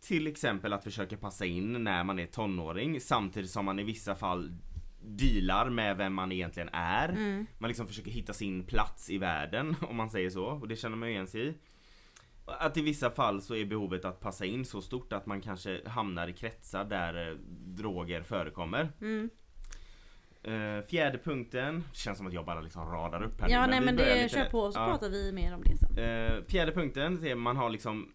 Till 0.00 0.26
exempel 0.26 0.72
att 0.72 0.84
försöka 0.84 1.16
passa 1.16 1.46
in 1.46 1.84
när 1.84 2.04
man 2.04 2.18
är 2.18 2.26
tonåring 2.26 3.00
samtidigt 3.00 3.50
som 3.50 3.64
man 3.64 3.78
i 3.78 3.84
vissa 3.84 4.14
fall 4.14 4.56
dealar 5.02 5.70
med 5.70 5.96
vem 5.96 6.14
man 6.14 6.32
egentligen 6.32 6.68
är. 6.72 7.08
Mm. 7.08 7.46
Man 7.58 7.68
liksom 7.68 7.86
försöker 7.86 8.10
hitta 8.10 8.32
sin 8.32 8.64
plats 8.64 9.10
i 9.10 9.18
världen 9.18 9.76
om 9.88 9.96
man 9.96 10.10
säger 10.10 10.30
så 10.30 10.44
och 10.44 10.68
det 10.68 10.76
känner 10.76 10.96
man 10.96 11.08
ju 11.08 11.14
igen 11.14 11.26
sig 11.26 11.48
i. 11.48 11.54
Att 12.46 12.76
i 12.76 12.82
vissa 12.82 13.10
fall 13.10 13.42
så 13.42 13.54
är 13.54 13.64
behovet 13.64 14.04
att 14.04 14.20
passa 14.20 14.44
in 14.44 14.64
så 14.64 14.82
stort 14.82 15.12
att 15.12 15.26
man 15.26 15.40
kanske 15.40 15.88
hamnar 15.88 16.28
i 16.28 16.32
kretsar 16.32 16.84
där 16.84 17.28
eh, 17.28 17.34
droger 17.76 18.22
förekommer. 18.22 18.92
Mm. 19.00 19.30
Eh, 20.42 20.86
fjärde 20.88 21.18
punkten, 21.18 21.84
känns 21.92 22.18
som 22.18 22.26
att 22.26 22.32
jag 22.32 22.44
bara 22.44 22.60
liksom 22.60 22.90
radar 22.92 23.22
upp 23.22 23.40
här 23.40 23.48
Ja 23.48 23.66
nu, 23.66 23.70
nej 23.70 23.80
men 23.80 23.96
det 23.96 24.22
lite 24.22 24.28
kör 24.36 24.50
på 24.50 24.72
så 24.72 24.78
Ja. 24.78 24.86
pratar 24.86 25.08
vi 25.10 25.32
mer 25.32 25.54
om 25.54 25.62
det 25.62 25.76
sen. 25.76 25.98
Eh, 25.98 26.44
fjärde 26.48 26.72
punkten, 26.72 27.24
är 27.26 27.34
man 27.34 27.56
har 27.56 27.70
liksom 27.70 28.12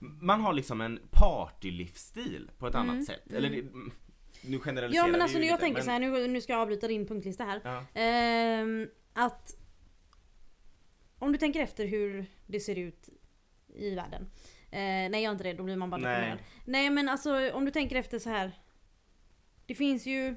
man 0.00 0.40
har 0.40 0.52
liksom 0.52 0.80
en 0.80 0.98
partylivsstil 1.10 2.50
på 2.58 2.66
ett 2.66 2.74
Mm, 2.74 2.90
annat 2.90 3.04
sätt. 3.06 3.32
Eller 3.32 3.50
det, 3.50 3.60
mm, 3.60 3.90
nu 4.42 4.58
generaliserar 4.58 5.04
Ja 5.06 5.12
men 5.12 5.22
alltså 5.22 5.38
när 5.38 5.44
jag 5.46 5.52
lite, 5.52 5.60
tänker 5.60 5.74
men- 5.78 5.84
så 5.84 5.90
här, 5.90 5.98
nu, 5.98 6.28
nu 6.28 6.40
ska 6.40 6.52
jag 6.52 6.62
avbryta 6.62 6.88
din 6.88 7.06
punktlista 7.06 7.44
här. 7.44 7.84
Ehm, 7.94 8.88
att 9.12 9.56
om 11.18 11.32
du 11.32 11.38
tänker 11.38 11.60
efter 11.60 11.86
hur 11.86 12.26
det 12.46 12.60
ser 12.60 12.76
ut 12.78 13.08
i 13.74 13.94
världen. 13.94 14.22
Eh, 14.70 15.10
nej 15.10 15.22
gör 15.22 15.32
inte 15.32 15.44
det, 15.44 15.52
då 15.52 15.62
blir 15.62 15.76
man 15.76 15.90
bara 15.90 16.00
Nej. 16.00 16.14
deprimerad. 16.14 16.38
Nej 16.64 16.90
men 16.90 17.08
alltså 17.08 17.50
om 17.52 17.64
du 17.64 17.70
tänker 17.70 17.96
efter 17.96 18.18
så 18.18 18.30
här. 18.30 18.52
Det 19.66 19.74
finns 19.74 20.06
ju 20.06 20.34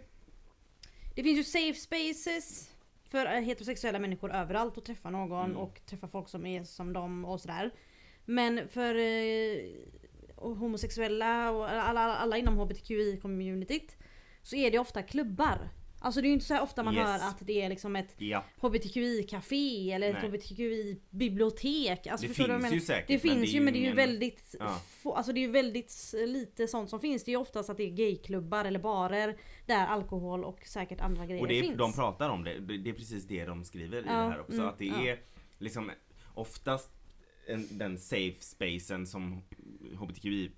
Det 1.15 1.23
finns 1.23 1.39
ju 1.39 1.43
safe 1.43 1.79
spaces 1.79 2.71
för 3.09 3.25
heterosexuella 3.25 3.99
människor 3.99 4.31
överallt 4.31 4.77
att 4.77 4.85
träffa 4.85 5.09
någon 5.09 5.45
Mm. 5.45 5.57
och 5.57 5.81
träffa 5.85 6.07
folk 6.07 6.29
som 6.29 6.45
är 6.45 6.63
som 6.63 6.93
dem 6.93 7.25
och 7.25 7.41
sådär. 7.41 7.71
Men 8.25 8.69
för 8.69 8.95
eh, 8.95 9.65
och 10.35 10.55
homosexuella 10.55 11.51
och 11.51 11.69
alla, 11.69 12.01
alla 12.01 12.37
inom 12.37 12.59
hbtqi-communityt 12.59 13.95
så 14.41 14.55
är 14.55 14.71
det 14.71 14.79
ofta 14.79 15.03
klubbar. 15.03 15.69
Alltså 16.03 16.21
det 16.21 16.25
är 16.27 16.29
ju 16.29 16.33
inte 16.33 16.45
så 16.45 16.53
här 16.53 16.63
ofta 16.63 16.83
man 16.83 16.95
Yes. 16.95 17.03
hör 17.07 17.15
att 17.29 17.37
det 17.39 17.61
är 17.61 17.69
liksom 17.69 17.95
ett 17.95 18.15
Ja, 18.17 18.43
hbtqi-café 18.61 19.91
eller 19.93 20.09
ett 20.09 20.17
Nej. 20.21 20.31
hbtqi-bibliotek. 20.31 22.07
Alltså, 22.07 22.27
det 22.27 22.33
finns 22.33 22.73
ju 22.73 22.79
säkert. 22.81 23.07
Det 23.07 23.19
finns 23.19 23.49
ju 23.49 23.59
men 23.61 23.73
det 23.73 23.79
är 23.79 23.89
ju 23.89 23.93
väldigt 23.95 24.55
Ja. 24.59 24.81
få, 25.03 25.13
Alltså 25.15 25.33
det 25.33 25.39
är 25.39 25.41
ju 25.41 25.51
väldigt 25.51 26.13
lite 26.27 26.67
sånt 26.67 26.89
som 26.89 26.99
finns. 26.99 27.23
Det 27.23 27.29
är 27.31 27.33
ju 27.33 27.37
oftast 27.41 27.69
att 27.69 27.77
det 27.77 27.83
är 27.83 27.89
gayklubbar 27.95 28.65
eller 28.65 28.79
barer 28.79 29.37
där 29.65 29.87
alkohol 29.87 30.43
och 30.45 30.59
säkert 30.65 31.01
andra 31.01 31.25
grejer 31.25 31.41
Och 31.41 31.47
det 31.47 31.59
är, 31.59 31.61
finns. 31.61 31.77
de 31.77 31.93
pratar 31.93 32.29
om 32.29 32.43
det, 32.43 32.59
det 32.59 32.77
det 32.77 32.89
är 32.89 32.93
precis 32.93 33.23
det 33.23 33.45
de 33.45 33.63
skriver 33.63 33.97
i 33.97 34.05
Ja, 34.07 34.11
det 34.13 34.17
här 34.31 34.39
också. 34.39 34.53
mm, 34.53 34.67
att 34.67 34.79
det 34.79 34.87
är 35.09 35.19
liksom 35.57 35.91
oftast 36.33 36.91
en, 37.47 37.67
den 37.77 37.97
safe 37.99 38.35
spacen 38.39 39.07
som 39.07 39.41
hbtqi 39.99 40.51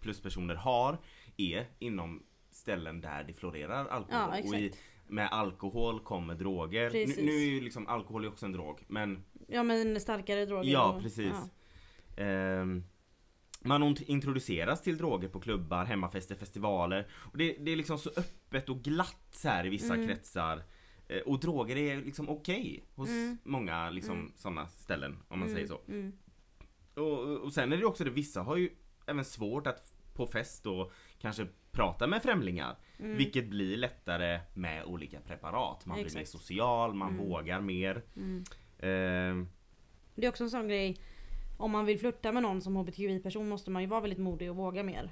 plus 0.00 0.20
personer 0.20 0.54
har 0.54 0.98
är 1.36 1.66
inom 1.78 2.22
ställen 2.60 3.00
där 3.00 3.24
det 3.24 3.32
florerar 3.32 3.86
alkohol. 3.86 4.38
Ja, 4.42 4.48
och 4.48 4.54
i, 4.54 4.72
med 5.06 5.28
alkohol 5.32 6.00
kommer 6.00 6.34
droger. 6.34 6.84
Nu, 6.84 6.90
Precis. 6.90 7.24
nu 7.24 7.32
är 7.32 7.46
ju 7.46 7.60
liksom 7.60 7.86
alkohol 7.86 8.24
är 8.24 8.28
också 8.28 8.46
en 8.46 8.52
drog 8.52 8.80
men 8.88 9.24
Ja 9.48 9.62
men 9.62 10.00
starkare 10.00 10.46
droger. 10.46 10.70
Ja, 10.72 10.92
och- 10.96 11.02
precis. 11.02 11.32
ja. 12.16 12.22
Ehm, 12.24 12.84
man 13.62 13.96
introduceras 14.06 14.82
till 14.82 14.96
droger 14.98 15.28
på 15.28 15.40
klubbar, 15.40 15.84
hemmafester, 15.84 16.34
festivaler. 16.34 17.06
Och 17.12 17.38
det, 17.38 17.52
det 17.60 17.70
är 17.72 17.76
liksom 17.76 17.98
så 17.98 18.10
öppet 18.16 18.68
och 18.68 18.82
glatt 18.82 19.28
så 19.32 19.48
här 19.48 19.66
i 19.66 19.68
vissa 19.68 19.94
Mm. 19.94 20.06
kretsar. 20.06 20.62
Eh, 21.08 21.18
Och 21.20 21.40
droger 21.40 21.76
är 21.76 21.96
liksom 21.96 22.28
okej 22.28 22.84
hos 22.94 23.08
Mm. 23.08 23.38
många 23.44 23.90
liksom 23.90 24.18
Mm. 24.18 24.32
sådana 24.36 24.66
ställen 24.68 25.12
om 25.28 25.38
man 25.38 25.48
Mm, 25.48 25.54
säger 25.54 25.66
så. 25.68 25.80
Mm. 25.88 26.12
Och, 26.94 27.18
och 27.44 27.52
sen 27.52 27.72
är 27.72 27.76
det 27.76 27.84
också 27.84 28.04
det, 28.04 28.10
vissa 28.10 28.42
har 28.42 28.56
ju 28.56 28.70
även 29.06 29.24
svårt 29.24 29.66
att 29.66 29.92
på 30.14 30.26
fest 30.26 30.64
då 30.64 30.90
kanske 31.18 31.46
prata 31.72 32.06
med 32.06 32.22
främlingar. 32.22 32.76
Mm. 32.98 33.16
Vilket 33.16 33.46
blir 33.48 33.76
lättare 33.76 34.40
med 34.54 34.84
olika 34.84 35.20
preparat. 35.20 35.86
Man 35.86 35.94
blir 35.94 36.04
mer 36.14 36.20
Exakt. 36.20 36.28
social, 36.28 36.94
man 36.94 37.08
Mm. 37.14 37.28
vågar 37.28 37.60
mer. 37.60 38.02
Mm. 38.16 38.44
Ehm, 38.78 39.48
Det 40.14 40.26
är 40.26 40.30
också 40.30 40.44
en 40.44 40.50
sån 40.50 40.68
grej. 40.68 40.96
Om 41.58 41.70
man 41.70 41.86
vill 41.86 41.98
flirta 41.98 42.32
med 42.32 42.42
någon 42.42 42.62
som 42.62 42.76
hbtqi-person 42.76 43.48
måste 43.48 43.70
man 43.70 43.82
ju 43.82 43.88
vara 43.88 44.00
väldigt 44.00 44.18
modig 44.18 44.50
och 44.50 44.56
våga 44.56 44.82
mer. 44.82 45.10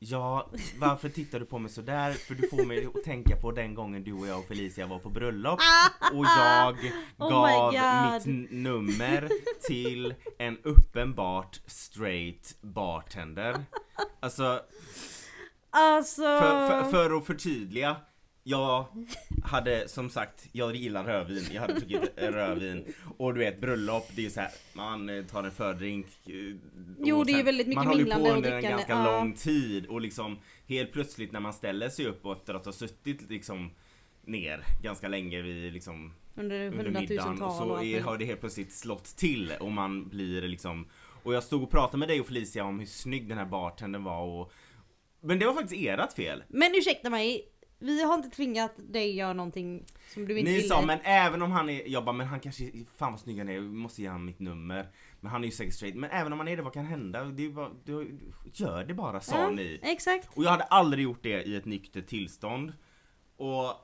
Ja, 0.00 0.50
varför 0.78 1.08
tittar 1.08 1.40
du 1.40 1.46
på 1.46 1.58
mig 1.58 1.70
sådär? 1.70 2.12
För 2.12 2.34
du 2.34 2.48
får 2.48 2.64
mig 2.66 2.86
att 2.86 3.04
tänka 3.04 3.36
på 3.36 3.52
den 3.52 3.74
gången 3.74 4.04
du 4.04 4.12
och 4.12 4.26
jag 4.26 4.38
och 4.38 4.44
Felicia 4.44 4.86
var 4.86 4.98
på 4.98 5.10
bröllop 5.10 5.60
och 6.12 6.24
jag 6.38 6.76
Oh 7.18 7.30
gav 7.30 7.72
God. 7.72 8.26
mitt 8.26 8.50
nummer 8.52 9.28
till 9.68 10.14
en 10.38 10.58
uppenbart 10.62 11.60
straight 11.66 12.56
bartender. 12.60 13.56
Alltså, 14.20 14.60
Alltså... 15.70 16.22
för, 16.22 16.68
för, 16.68 16.90
för 16.90 17.16
att 17.16 17.26
förtydliga. 17.26 17.96
Jag 18.42 18.86
hade 19.44 19.88
som 19.88 20.10
sagt, 20.10 20.48
jag 20.52 20.76
gillar 20.76 21.04
rödvin, 21.04 21.44
jag 21.52 21.60
hade 21.60 21.74
druckit 21.74 22.12
rödvin 22.16 22.84
Och 23.18 23.34
du 23.34 23.40
vet 23.40 23.60
bröllop, 23.60 24.08
det 24.16 24.26
är 24.26 24.30
så 24.30 24.40
här, 24.40 24.50
man 24.72 25.24
tar 25.30 25.44
en 25.44 25.50
fördrink 25.50 26.06
eh, 26.26 26.34
Jo, 26.98 27.18
och 27.18 27.26
det 27.26 27.32
är 27.32 27.36
ju 27.36 27.42
väldigt 27.42 27.66
mycket 27.66 27.84
Man 27.84 27.86
håller 27.86 28.04
minglande 28.04 28.24
på 28.24 28.30
och 28.30 28.36
under 28.36 28.52
en 28.52 28.62
drickande, 28.62 28.76
ganska 28.76 28.92
ja. 28.92 29.18
lång 29.18 29.32
tid 29.32 29.86
och 29.86 30.00
liksom 30.00 30.38
Helt 30.66 30.92
plötsligt 30.92 31.32
när 31.32 31.40
man 31.40 31.52
ställer 31.52 31.88
sig 31.88 32.06
upp 32.06 32.26
och 32.26 32.32
efter 32.32 32.54
att 32.54 32.64
ha 32.64 32.72
suttit 32.72 33.30
liksom 33.30 33.70
ner 34.24 34.64
ganska 34.82 35.08
länge 35.08 35.42
vid 35.42 35.72
liksom 35.72 36.12
Under 36.34 36.66
under 36.66 36.90
middagen 36.90 37.42
och 37.42 37.52
så 37.52 37.82
är, 37.82 38.00
har 38.00 38.18
det 38.18 38.24
helt 38.24 38.40
plötsligt 38.40 38.72
slått 38.72 39.04
till 39.04 39.52
och 39.60 39.72
man 39.72 40.08
blir 40.08 40.42
liksom 40.42 40.86
Och 41.22 41.34
jag 41.34 41.42
stod 41.42 41.62
och 41.62 41.70
pratade 41.70 41.98
med 41.98 42.08
dig 42.08 42.20
och 42.20 42.26
Felicia 42.26 42.64
om 42.64 42.78
hur 42.78 42.86
snygg 42.86 43.28
den 43.28 43.38
här 43.38 43.46
bartendern 43.46 44.04
var 44.04 44.22
och 44.22 44.52
Men 45.20 45.38
det 45.38 45.46
var 45.46 45.54
faktiskt 45.54 45.86
ert 45.86 46.12
fel 46.12 46.44
Men 46.48 46.74
ursäkta 46.74 47.10
mig. 47.10 47.48
Vi 47.80 48.02
har 48.04 48.14
inte 48.14 48.30
tvingat 48.30 48.72
dig 48.76 49.16
göra 49.16 49.32
någonting 49.32 49.84
som 50.14 50.28
du 50.28 50.38
inte 50.38 50.50
Ni 50.50 50.56
ville. 50.56 50.68
sa 50.68 50.82
men 50.82 50.98
även 51.02 51.42
om 51.42 51.50
han 51.50 51.68
är, 51.70 51.82
jag 51.88 52.04
bara 52.04 52.12
men 52.12 52.26
han 52.26 52.40
kanske, 52.40 52.70
fan 52.96 53.12
vad 53.12 53.20
snygg 53.20 53.38
han 53.38 53.48
är, 53.48 53.54
vi 53.54 53.68
måste 53.68 54.02
ge 54.02 54.08
honom 54.08 54.24
mitt 54.24 54.38
nummer 54.38 54.88
Men 55.20 55.30
han 55.30 55.42
är 55.42 55.46
ju 55.46 55.52
säkert 55.52 55.74
straight, 55.74 55.96
men 55.96 56.10
även 56.10 56.32
om 56.32 56.38
han 56.38 56.48
är 56.48 56.56
det, 56.56 56.62
vad 56.62 56.72
kan 56.72 56.84
hända? 56.84 57.24
Det 57.24 57.44
är 57.44 57.50
bara, 57.50 57.70
du, 57.84 58.18
gör 58.54 58.84
det 58.84 58.94
bara 58.94 59.20
sa 59.20 59.36
Ja, 59.40 59.50
ni 59.50 59.80
Exakt. 59.82 60.28
Och 60.36 60.44
jag 60.44 60.50
hade 60.50 60.64
aldrig 60.64 61.04
gjort 61.04 61.22
det 61.22 61.42
i 61.42 61.56
ett 61.56 61.64
nyktert 61.64 62.06
tillstånd 62.06 62.72
Och 63.36 63.74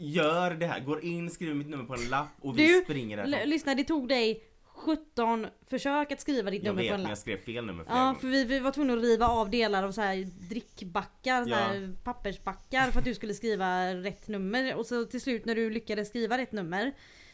Gör 0.00 0.54
det 0.54 0.66
här, 0.66 0.80
går 0.80 1.04
in, 1.04 1.30
skriver 1.30 1.54
mitt 1.54 1.68
nummer 1.68 1.84
på 1.84 1.94
en 1.94 2.08
lapp 2.08 2.28
och 2.40 2.58
vi 2.58 2.66
Du, 2.66 2.80
springer 2.84 3.16
därifrån 3.16 3.50
lyssna, 3.50 3.74
det 3.74 3.84
tog 3.84 4.08
dig 4.08 4.42
17 4.78 5.46
försök 5.66 6.12
att 6.12 6.20
skriva 6.20 6.50
ditt 6.50 6.64
Jag 6.64 6.70
nummer 6.70 6.82
vet 6.82 6.90
på 6.90 6.94
en 6.94 7.02
lapp. 7.02 7.08
jag 7.10 7.18
skrev 7.18 7.36
fel 7.36 7.66
nummer 7.66 7.84
flera 7.84 7.98
Ja, 7.98 8.04
gånger 8.04 8.18
för 8.20 8.28
vi, 8.28 8.44
vi 8.44 8.58
var 8.58 8.70
tvungna 8.70 8.92
att 8.94 9.02
riva 9.02 9.28
av 9.28 9.50
delar 9.50 9.82
av 9.82 9.92
så 9.92 10.00
här 10.00 10.24
drickbackar, 10.48 11.44
så 11.44 11.50
Ja. 11.50 11.56
här 11.56 11.94
pappersbackar 12.04 12.90
för 12.90 12.98
att 12.98 13.04
du 13.04 13.14
skulle 13.14 13.34
skriva 13.34 13.94
rätt 13.94 14.28
nummer. 14.28 14.74
Och 14.74 14.86
så 14.86 15.04
till 15.04 15.20
slut 15.20 15.44
när 15.44 15.54
du 15.54 15.70
lyckades 15.70 16.08
skriva 16.08 16.38
rätt 16.38 16.52
nummer 16.52 16.92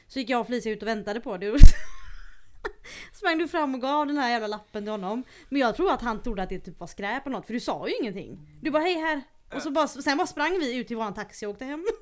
så 0.08 0.18
gick 0.18 0.30
jag 0.30 0.40
och 0.40 0.46
Felicia 0.46 0.72
ut 0.72 0.82
och 0.82 0.88
väntade 0.88 1.20
på 1.20 1.36
dig. 1.36 1.54
Sprang 3.12 3.38
du 3.38 3.48
fram 3.48 3.74
och 3.74 3.80
gav 3.80 4.06
den 4.06 4.16
här 4.16 4.30
jävla 4.30 4.46
lappen 4.46 4.84
till 4.84 4.90
honom. 4.90 5.24
Men 5.48 5.60
jag 5.60 5.76
tror 5.76 5.92
att 5.92 6.02
han 6.02 6.22
trodde 6.22 6.42
att 6.42 6.48
det 6.48 6.58
typ 6.58 6.80
var 6.80 6.86
skräp 6.86 7.26
eller 7.26 7.36
något 7.36 7.46
för 7.46 7.54
du 7.54 7.60
sa 7.60 7.88
ju 7.88 7.94
ingenting. 8.00 8.38
Du 8.62 8.70
bara 8.70 8.82
hej 8.82 8.94
här. 8.94 9.22
Och 9.54 9.62
så 9.62 9.70
bara, 9.70 9.88
sen 9.88 10.16
bara 10.18 10.26
sprang 10.26 10.58
vi 10.58 10.76
ut 10.76 10.86
till 10.88 10.96
våran 10.96 11.14
taxi 11.14 11.46
och 11.46 11.50
åkte 11.50 11.64
hem. 11.64 11.86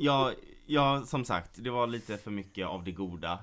Ja, 0.00 0.32
ja, 0.66 1.02
som 1.06 1.24
sagt, 1.24 1.50
det 1.54 1.70
var 1.70 1.86
lite 1.86 2.16
för 2.16 2.30
mycket 2.30 2.66
av 2.66 2.84
det 2.84 2.92
goda 2.92 3.38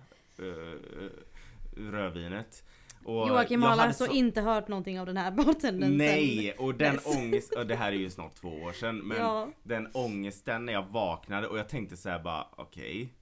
Rödvinet 1.78 2.64
och 3.06 3.28
Joakim 3.28 3.62
har 3.64 3.70
alltså 3.78 4.06
så- 4.06 4.12
inte 4.14 4.42
hört 4.42 4.68
någonting 4.68 5.00
av 5.00 5.06
den 5.06 5.18
här 5.18 5.32
bartendern 5.32 5.98
Nej, 5.98 6.52
och 6.52 6.76
den 6.76 6.96
dess. 6.96 7.06
ångest, 7.18 7.54
och 7.54 7.68
det 7.68 7.76
här 7.76 7.92
är 7.92 7.96
ju 7.98 8.10
snart 8.10 8.36
två 8.36 8.50
år 8.50 8.72
sedan 8.72 8.98
men 8.98 9.18
Ja. 9.18 9.48
den 9.64 9.88
ångesten 9.94 10.66
när 10.66 10.74
jag 10.74 10.84
vaknade 10.88 11.48
och 11.48 11.58
jag 11.60 11.70
tänkte 11.70 11.98
så 11.98 12.10
här 12.10 12.20
bara 12.20 12.48
okej 12.58 13.14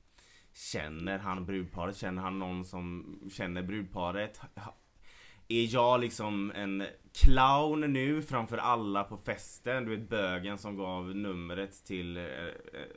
Känner 0.54 1.20
han 1.20 1.46
brudparet? 1.46 1.98
Känner 1.98 2.22
han 2.22 2.39
någon 2.39 2.66
som 2.66 3.20
känner 3.32 3.62
brudparet? 3.63 4.42
Är 5.51 5.74
jag 5.74 6.00
liksom 6.00 6.51
en 6.56 6.84
clown 7.13 7.94
nu 7.94 8.22
framför 8.22 8.58
alla 8.58 9.03
på 9.03 9.18
festen? 9.18 9.86
Du 9.86 9.96
vet 9.98 10.10
bögen 10.10 10.58
som 10.58 10.77
gav 10.77 11.15
numret 11.15 11.86
till, 11.86 12.18
eh, 12.18 12.24
eh, 12.24 12.29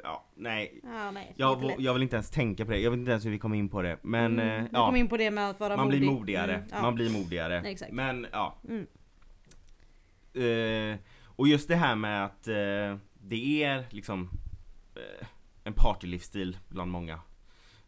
ja 0.02 0.25
nej 0.35 0.80
Ja, 0.82 1.11
nej, 1.11 1.32
jag, 1.37 1.75
jag 1.78 1.92
vill 1.94 2.02
inte 2.02 2.16
ens 2.16 2.30
tänka 2.30 2.64
på 2.64 2.71
det, 2.71 2.78
jag 2.78 2.90
vet 2.90 2.99
inte 2.99 3.11
ens 3.11 3.26
hur 3.26 3.30
vi 3.30 3.38
kom 3.38 3.54
in 3.54 3.68
på 3.68 3.82
det 3.82 3.99
men 4.02 4.32
Mm, 4.40 4.49
eh, 4.49 4.62
Vi 4.62 4.68
ja 4.73 4.87
kom 4.87 4.97
in 4.97 5.09
på 5.09 5.16
det 5.16 5.30
med 5.30 5.50
att 5.50 5.61
vara 5.61 5.76
man 5.76 5.85
modig. 5.87 6.00
blir 6.00 6.11
modigare, 6.11 6.54
Mm, 6.54 6.68
ja. 6.73 6.82
man 6.82 6.94
blir 6.94 7.11
modigare. 7.11 7.61
Exakt. 7.61 7.92
Men 7.92 8.26
ja. 8.32 8.56
Mm. 8.68 8.87
Eh, 10.35 10.99
och 11.26 11.49
just 11.49 11.68
det 11.68 11.76
här 11.76 11.94
med 11.97 12.25
att 12.25 12.49
eh, 12.49 12.97
det 13.21 13.64
är 13.64 13.85
liksom 13.90 14.30
eh, 14.94 15.26
en 15.64 15.73
partylivsstil 15.73 16.59
bland 16.68 16.90
många 16.90 17.21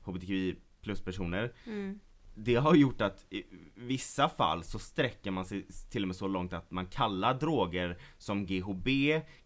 HBTQI 0.02 0.56
plus 0.82 1.00
personer. 1.04 1.52
Mm. 1.66 2.00
Det 2.36 2.54
har 2.54 2.74
gjort 2.74 3.00
att 3.00 3.26
i 3.30 3.42
vissa 3.74 4.28
fall 4.28 4.64
så 4.64 4.78
sträcker 4.78 5.30
man 5.30 5.44
sig 5.44 5.66
till 5.90 6.02
och 6.02 6.08
med 6.08 6.16
så 6.16 6.28
långt 6.28 6.52
att 6.52 6.70
man 6.70 6.86
kallar 6.86 7.34
droger 7.34 7.98
som 8.18 8.46
GHB, 8.46 8.88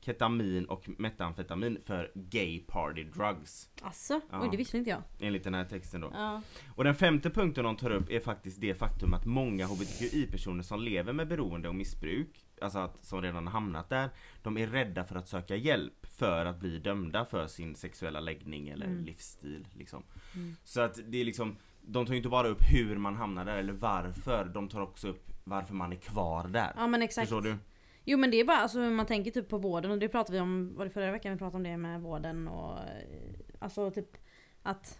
ketamin 0.00 0.64
och 0.64 0.88
metamfetamin 0.99 1.78
för 1.85 2.11
gay 2.14 2.61
party 2.61 3.04
drugs. 3.04 3.68
Alltså, 3.83 4.21
Ja. 4.30 4.42
oj 4.42 4.49
det 4.50 4.57
visste 4.57 4.78
inte 4.78 4.90
jag. 4.90 5.02
Enligt 5.21 5.45
den 5.45 5.54
här 5.54 5.64
texten 5.64 6.00
då. 6.00 6.11
Ja. 6.14 6.42
Och 6.75 6.85
den 6.85 6.95
femte 6.95 7.30
punkten 7.30 7.64
de 7.64 7.76
tar 7.76 7.90
upp 7.90 8.11
är 8.11 8.21
faktiskt 8.21 8.61
det 8.61 8.75
faktum 8.75 9.14
att 9.14 9.25
många 9.26 9.66
HBTQI-personer 9.66 10.62
som 10.62 10.80
lever 10.83 11.12
med 11.12 11.28
beroende 11.28 11.68
och 11.68 11.75
missbruk, 11.75 12.45
alltså 12.61 12.78
att, 12.78 13.04
som 13.04 13.23
redan 13.23 13.47
hamnat 13.47 13.88
där, 13.88 14.11
de 14.42 14.59
är 14.59 14.66
rädda 14.66 15.04
för 15.04 15.16
att 15.16 15.28
söka 15.28 15.57
hjälp 15.57 16.07
för 16.07 16.47
att 16.47 16.61
bli 16.61 16.78
dömda 16.78 17.25
för 17.25 17.47
sin 17.47 17.75
sexuella 17.75 18.21
läggning 18.21 18.68
eller 18.68 18.87
Mm. 18.87 19.04
livsstil. 19.04 19.66
Liksom. 19.75 20.02
Mm. 20.35 20.57
Så 20.64 20.80
att 20.80 20.99
det 21.07 21.18
är 21.21 21.25
liksom, 21.25 21.57
de 21.90 22.07
tar 22.07 22.12
ju 22.12 22.16
inte 22.16 22.28
bara 22.28 22.49
upp 22.49 22.62
hur 22.71 22.97
man 22.97 23.16
hamnar 23.16 23.45
där 23.45 23.57
eller 23.57 23.73
varför, 23.73 24.45
de 24.45 24.68
tar 24.68 24.80
också 24.80 25.09
upp 25.09 25.33
varför 25.45 25.75
man 25.75 25.92
är 25.92 25.97
kvar 25.97 26.49
där. 26.49 26.73
ja 26.76 26.87
men 26.87 27.02
exakt. 27.02 27.28
Förstår 27.28 27.42
du? 27.42 27.57
Jo 28.04 28.18
men 28.18 28.30
det 28.30 28.37
är 28.40 28.45
bara 28.45 28.57
alltså 28.57 28.78
man 28.78 29.07
tänker 29.07 29.30
typ 29.30 29.49
på 29.49 29.59
vården 29.59 29.90
och 29.90 29.99
det 29.99 30.09
pratade 30.09 30.33
vi 30.33 30.40
om, 30.40 30.75
var 30.76 30.85
det 30.85 30.90
förra 30.90 31.12
veckan 31.12 31.33
vi 31.33 31.38
pratade 31.38 31.57
om 31.57 31.62
det 31.62 31.76
med 31.76 32.00
vården 32.00 32.49
och 32.49 32.78
eh, 32.78 32.85
alltså 33.59 33.90
typ 33.90 34.16
att 34.62 34.99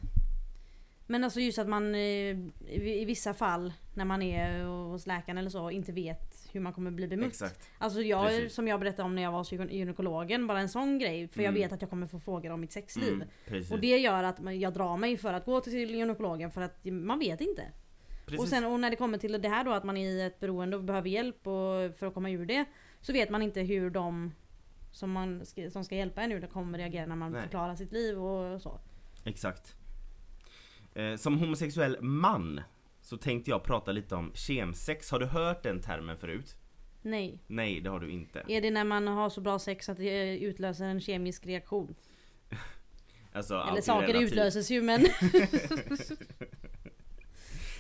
Men 1.07 1.25
alltså 1.25 1.41
just 1.41 1.59
att 1.59 1.69
man 1.69 1.95
eh, 1.95 2.01
i 2.01 3.01
i 3.01 3.05
vissa 3.05 3.35
fall 3.35 3.73
när 3.95 4.05
man 4.05 4.23
är 4.23 4.65
hos 4.65 5.07
läkaren 5.07 5.39
eller 5.39 5.51
så 5.51 5.71
inte 5.71 5.93
vet 5.93 6.28
hur 6.53 6.61
man 6.61 6.73
kommer 6.73 6.91
bli 6.91 7.09
bemött. 7.09 7.29
Exakt. 7.29 7.69
Alltså 7.79 8.01
jag, 8.03 8.27
Precis. 8.29 8.55
som 8.55 8.69
jag 8.69 8.81
berättade 8.81 9.03
om 9.07 9.15
när 9.15 9.23
jag 9.23 9.31
var 9.33 9.39
hos 9.39 9.53
gyne- 9.53 9.73
gynekologen, 9.73 10.47
bara 10.47 10.61
en 10.61 10.69
sån 10.69 10.99
grej. 10.99 11.29
För 11.29 11.43
jag 11.43 11.49
Mm. 11.49 11.63
vet 11.63 11.73
att 11.73 11.81
jag 11.83 11.91
kommer 11.91 12.07
få 12.07 12.21
frågor 12.21 12.51
om 12.51 12.61
mitt 12.61 12.73
sexliv. 12.73 13.23
Mm. 13.47 13.65
Och 13.71 13.81
det 13.81 13.99
gör 13.99 14.23
att 14.23 14.37
jag 14.55 14.73
drar 14.73 14.97
mig 14.97 15.17
för 15.17 15.33
att 15.33 15.45
gå 15.45 15.61
till 15.61 15.91
gynekologen 15.91 16.51
för 16.51 16.61
att 16.63 16.85
man 16.85 17.19
vet 17.19 17.41
inte. 17.41 17.63
precis. 18.25 18.41
Och 18.41 18.49
sen 18.49 18.65
och 18.65 18.81
när 18.81 18.91
det 18.91 18.97
kommer 18.97 19.19
till 19.19 19.43
det 19.43 19.49
här 19.49 19.65
då 19.65 19.73
att 19.73 19.85
man 19.85 19.97
är 19.97 20.09
i 20.11 20.23
ett 20.23 20.41
beroende 20.41 20.77
och 20.77 20.85
behöver 20.85 21.09
hjälp 21.09 21.47
och, 21.47 21.97
för 21.99 22.07
att 22.07 22.15
komma 22.15 22.31
ur 22.31 22.47
det. 22.47 22.65
Så 23.01 23.13
vet 23.13 23.31
man 23.31 23.43
inte 23.43 23.61
hur 23.61 23.91
de 23.91 24.33
som, 24.93 25.11
man 25.11 25.47
ska, 25.47 25.71
som 25.71 25.85
ska 25.85 25.95
hjälpa 25.97 26.23
en 26.23 26.33
ur 26.33 26.41
det 26.41 26.47
kommer 26.47 26.79
reagera 26.79 27.07
när 27.07 27.17
man 27.17 27.33
Nej. 27.33 27.43
förklarar 27.43 27.75
sitt 27.75 27.93
liv 27.93 28.19
och 28.19 28.63
så. 28.63 28.81
Exakt. 29.25 29.75
Eh, 30.95 31.17
som 31.17 31.39
homosexuell 31.39 31.97
man 32.01 32.61
så 33.09 33.17
tänkte 33.17 33.51
jag 33.51 33.65
prata 33.65 33.93
lite 33.93 34.15
om 34.15 34.33
kemsex. 34.35 35.11
Har 35.11 35.19
du 35.19 35.27
hört 35.27 35.63
den 35.63 35.81
termen 35.81 36.17
förut? 36.17 36.57
Nej. 37.03 37.39
Nej, 37.47 37.81
det 37.81 37.91
har 37.91 38.01
du 38.01 38.11
inte. 38.11 38.45
Är 38.49 38.61
det 38.61 38.71
när 38.71 38.85
man 38.85 39.07
har 39.07 39.31
så 39.31 39.41
bra 39.41 39.59
sex 39.59 39.89
att 39.89 39.97
det 39.97 40.39
utlöser 40.39 40.85
en 40.85 41.01
kemisk 41.01 41.47
reaktion? 41.47 41.95
Alltså, 43.33 43.55
Eller 43.71 43.81
saker 43.81 44.07
relativt. 44.07 44.33
utlöses 44.33 44.71
ju 44.71 44.83
men... 44.83 45.01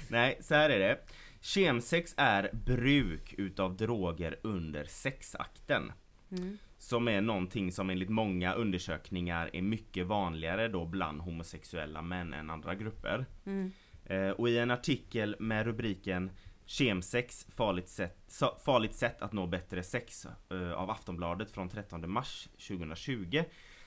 Nej, 0.08 0.38
så 0.40 0.54
här 0.54 0.70
är 0.70 0.78
det. 0.78 0.98
Kemsex 1.40 2.14
är 2.16 2.50
bruk 2.52 3.34
utav 3.38 3.76
droger 3.76 4.36
under 4.42 4.84
sexakten. 4.84 5.92
Mm. 6.30 6.58
Som 6.78 7.08
är 7.08 7.20
någonting 7.20 7.72
som 7.72 7.90
enligt 7.90 8.08
många 8.08 8.54
undersökningar 8.54 9.50
är 9.52 9.62
mycket 9.62 10.06
vanligare 10.06 10.68
då 10.68 10.84
bland 10.84 11.20
homosexuella 11.20 12.02
män 12.02 12.34
än 12.34 12.50
andra 12.50 12.74
grupper. 12.74 13.26
Mm. 13.46 13.72
Eh, 14.08 14.30
och 14.30 14.48
i 14.48 14.58
en 14.58 14.70
artikel 14.70 15.36
med 15.38 15.66
rubriken 15.66 16.30
Kemsex, 16.66 17.46
farligt 17.50 17.88
sätt, 17.88 18.42
farligt 18.64 18.94
sätt 18.94 19.22
att 19.22 19.32
nå 19.32 19.46
bättre 19.46 19.82
sex 19.82 20.26
eh, 20.50 20.72
av 20.72 20.90
Aftonbladet 20.90 21.50
från 21.50 21.68
13 21.68 22.10
mars 22.10 22.48
2020 22.68 23.42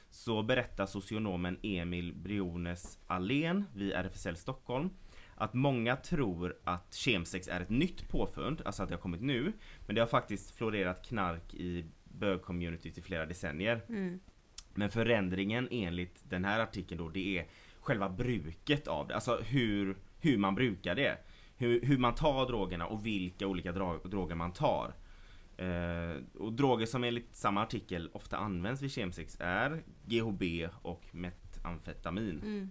så 0.10 0.44
berättar 0.44 0.86
socionomen 0.86 1.58
Emil 1.64 2.14
Briones 2.14 3.00
Allén 3.08 3.66
vid 3.74 3.94
RFSL 3.94 4.36
Stockholm 4.36 4.90
att 5.36 5.54
många 5.54 5.96
tror 5.96 6.56
att 6.64 6.94
kemsex 6.94 7.48
är 7.48 7.62
ett 7.62 7.70
nytt 7.70 8.10
påfund, 8.10 8.62
alltså 8.66 8.84
att 8.84 8.90
det 8.90 8.96
har 8.96 9.02
kommit 9.02 9.22
nu. 9.22 9.54
Men 9.86 9.96
det 9.96 10.02
har 10.02 10.08
faktiskt 10.08 10.52
florerat 10.52 11.06
knark 11.06 11.54
i 11.54 11.86
bögcommunityt 12.04 12.98
i 12.98 13.02
flera 13.02 13.26
decennier. 13.26 13.82
Mm. 13.90 14.20
Men 14.74 14.90
förändringen 14.90 15.68
enligt 15.72 16.24
den 16.30 16.46
här 16.46 16.60
artikeln 16.60 16.98
då, 16.98 17.10
det 17.10 17.38
är 17.38 17.46
själva 17.80 18.10
bruket 18.10 18.88
av 18.88 19.08
det. 19.08 19.16
Alltså 19.16 19.38
hur, 19.38 19.98
hur 20.22 20.38
man 20.38 20.56
brukar 20.56 20.96
det. 20.96 21.18
Hur, 21.58 21.82
hur 21.82 21.98
man 21.98 22.16
tar 22.16 22.48
drogerna 22.48 22.86
och 22.86 23.06
vilka 23.06 23.48
olika 23.48 23.72
droger 23.72 24.36
man 24.36 24.54
tar. 24.54 24.94
Eh, 25.58 26.16
och 26.40 26.54
droger 26.54 26.86
som 26.86 27.04
enligt 27.04 27.36
samma 27.36 27.62
artikel 27.62 28.10
ofta 28.14 28.38
används 28.38 28.82
vid 28.82 28.92
kemsex 28.92 29.38
är 29.40 29.84
GHB 30.06 30.44
och 30.82 31.06
metamfetamin. 31.12 32.42
Mm. 32.44 32.70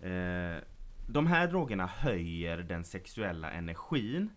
Eh, 0.00 0.62
de 1.08 1.26
här 1.26 1.48
drogerna 1.48 1.86
höjer 1.86 2.58
den 2.58 2.84
sexuella 2.84 3.50
energin 3.50 4.30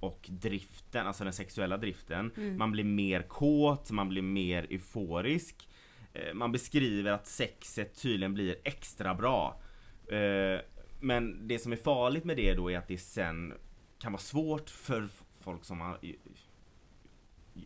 och 0.00 0.26
driften, 0.28 1.06
alltså 1.06 1.24
den 1.24 1.32
sexuella 1.32 1.76
driften. 1.76 2.32
Mm. 2.36 2.58
Man 2.58 2.72
blir 2.72 2.84
mer 2.84 3.22
kåt, 3.22 3.90
man 3.90 4.08
blir 4.08 4.22
mer 4.22 4.66
euforisk. 4.70 5.68
Eh, 6.12 6.34
man 6.34 6.52
beskriver 6.52 7.12
att 7.12 7.26
sexet 7.26 8.02
tydligen 8.02 8.34
blir 8.34 8.56
extra 8.64 9.14
bra. 9.14 9.60
Eh, 10.08 10.60
men 11.00 11.48
det 11.48 11.58
som 11.58 11.72
är 11.72 11.76
farligt 11.76 12.24
med 12.24 12.36
det 12.36 12.54
då 12.54 12.70
är 12.70 12.78
att 12.78 12.88
det 12.88 12.98
sen 12.98 13.54
kan 13.98 14.12
vara 14.12 14.22
svårt 14.22 14.70
för 14.70 15.08
folk 15.40 15.64
som 15.64 15.80
har 15.80 15.98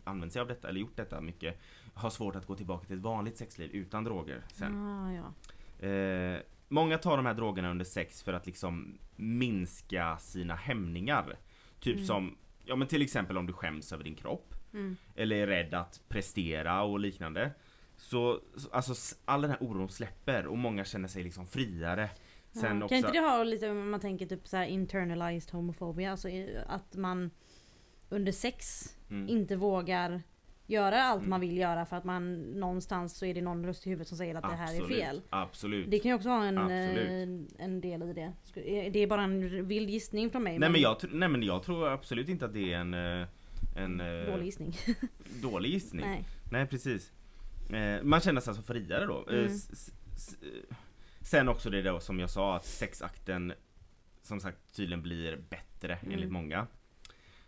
använt 0.03 0.33
sig 0.33 0.41
av 0.41 0.47
detta 0.47 0.69
eller 0.69 0.79
gjort 0.79 0.95
detta 0.97 1.21
mycket. 1.21 1.57
Har 1.93 2.09
svårt 2.09 2.35
att 2.35 2.45
gå 2.45 2.55
tillbaka 2.55 2.85
till 2.87 2.97
ett 2.97 3.03
vanligt 3.03 3.37
sexliv 3.37 3.71
utan 3.71 4.03
droger 4.03 4.41
sen. 4.53 4.75
Ah, 4.87 5.13
ja. 5.13 5.87
Eh, 5.87 6.39
många 6.67 6.97
tar 6.97 7.17
de 7.17 7.25
här 7.25 7.33
drogerna 7.33 7.71
under 7.71 7.85
sex 7.85 8.23
för 8.23 8.33
att 8.33 8.45
liksom 8.45 8.97
minska 9.15 10.17
sina 10.17 10.55
hämningar. 10.55 11.37
Typ 11.79 11.95
Mm. 11.95 12.07
som, 12.07 12.37
ja 12.65 12.75
men 12.75 12.87
till 12.87 13.01
exempel 13.01 13.37
om 13.37 13.45
du 13.47 13.53
skäms 13.53 13.93
över 13.93 14.03
din 14.03 14.15
kropp. 14.15 14.55
Mm. 14.73 14.97
Eller 15.15 15.35
är 15.35 15.47
rädd 15.47 15.73
att 15.73 16.01
prestera 16.07 16.83
och 16.83 16.99
liknande. 16.99 17.51
Så, 17.97 18.39
så 18.55 18.69
alltså 18.71 19.15
all 19.25 19.41
den 19.41 19.51
här 19.51 19.63
oron 19.63 19.89
släpper 19.89 20.45
och 20.47 20.57
många 20.57 20.85
känner 20.85 21.07
sig 21.07 21.23
liksom 21.23 21.47
friare. 21.47 22.09
Sen 22.51 22.77
ja. 22.79 22.85
också, 22.85 22.87
Kan 22.89 22.97
inte 22.97 23.11
det 23.11 23.19
ha 23.19 23.43
lite, 23.43 23.69
om 23.69 23.89
man 23.89 23.99
tänker 23.99 24.25
typ 24.25 24.47
så 24.47 24.57
här 24.57 24.65
internalized 24.65 25.51
homofobia, 25.51 26.11
alltså 26.11 26.27
att 26.67 26.95
man 26.95 27.31
under 28.09 28.31
sex 28.31 28.83
mm, 29.09 29.29
inte 29.29 29.55
vågar 29.55 30.21
göra 30.67 31.03
allt 31.03 31.19
Mm. 31.19 31.29
man 31.29 31.39
vill 31.41 31.57
göra 31.57 31.85
för 31.85 31.95
att 31.97 32.03
man 32.03 32.41
någonstans 32.41 33.17
så 33.17 33.25
är 33.25 33.33
det 33.33 33.41
någon 33.41 33.65
röst 33.65 33.87
i 33.87 33.89
huvudet 33.89 34.07
som 34.07 34.17
säger 34.17 34.35
att 34.35 34.43
det 34.43 34.55
här 34.55 34.73
är 34.73 34.77
absolut, 34.79 34.97
fel. 34.99 35.21
Absolut. 35.29 35.91
Det 35.91 35.99
kan 35.99 36.09
ju 36.11 36.15
också 36.15 36.29
ha 36.29 36.45
en, 36.45 36.57
Absolut. 36.57 37.07
eh, 37.59 37.65
en 37.65 37.81
del 37.81 38.03
i 38.03 38.13
det. 38.13 38.33
Sku- 38.53 38.89
Det 38.91 38.99
är 38.99 39.07
bara 39.07 39.23
en 39.23 39.67
vild 39.67 39.89
gissning 39.89 40.29
från 40.29 40.43
mig. 40.43 40.59
Nej 40.59 40.69
men, 40.69 40.81
jag, 40.81 40.97
tr- 40.97 41.09
nej 41.13 41.29
men 41.29 41.43
jag 41.43 41.63
tror 41.63 41.87
absolut 41.89 42.29
inte 42.29 42.45
att 42.45 42.53
det 42.53 42.73
är 42.73 42.77
en, 42.77 42.93
eh, 42.93 43.27
en 43.77 43.99
eh, 44.01 44.31
Dålig 44.31 44.45
gissning. 44.45 44.75
dålig 45.41 45.69
gissning. 45.69 46.05
Nej. 46.05 46.25
Nej 46.51 46.67
precis. 46.67 47.11
Eh, 47.73 48.03
man 48.03 48.19
känner 48.21 48.41
sig 48.41 48.51
alltså 48.51 48.73
friare 48.73 49.05
då. 49.05 49.25
Eh, 49.29 49.33
Mm. 49.39 49.45
s- 49.45 49.91
eh, 50.41 50.75
sen 51.31 51.49
också 51.49 51.69
det 51.69 51.81
då 51.81 51.99
som 51.99 52.19
jag 52.19 52.29
sa 52.29 52.55
att 52.55 52.65
sexakten 52.65 53.53
som 54.21 54.39
sagt 54.39 54.75
tydligen 54.75 55.01
blir 55.01 55.37
bättre 55.49 55.95
Mm. 55.95 56.13
enligt 56.13 56.31
många. 56.31 56.67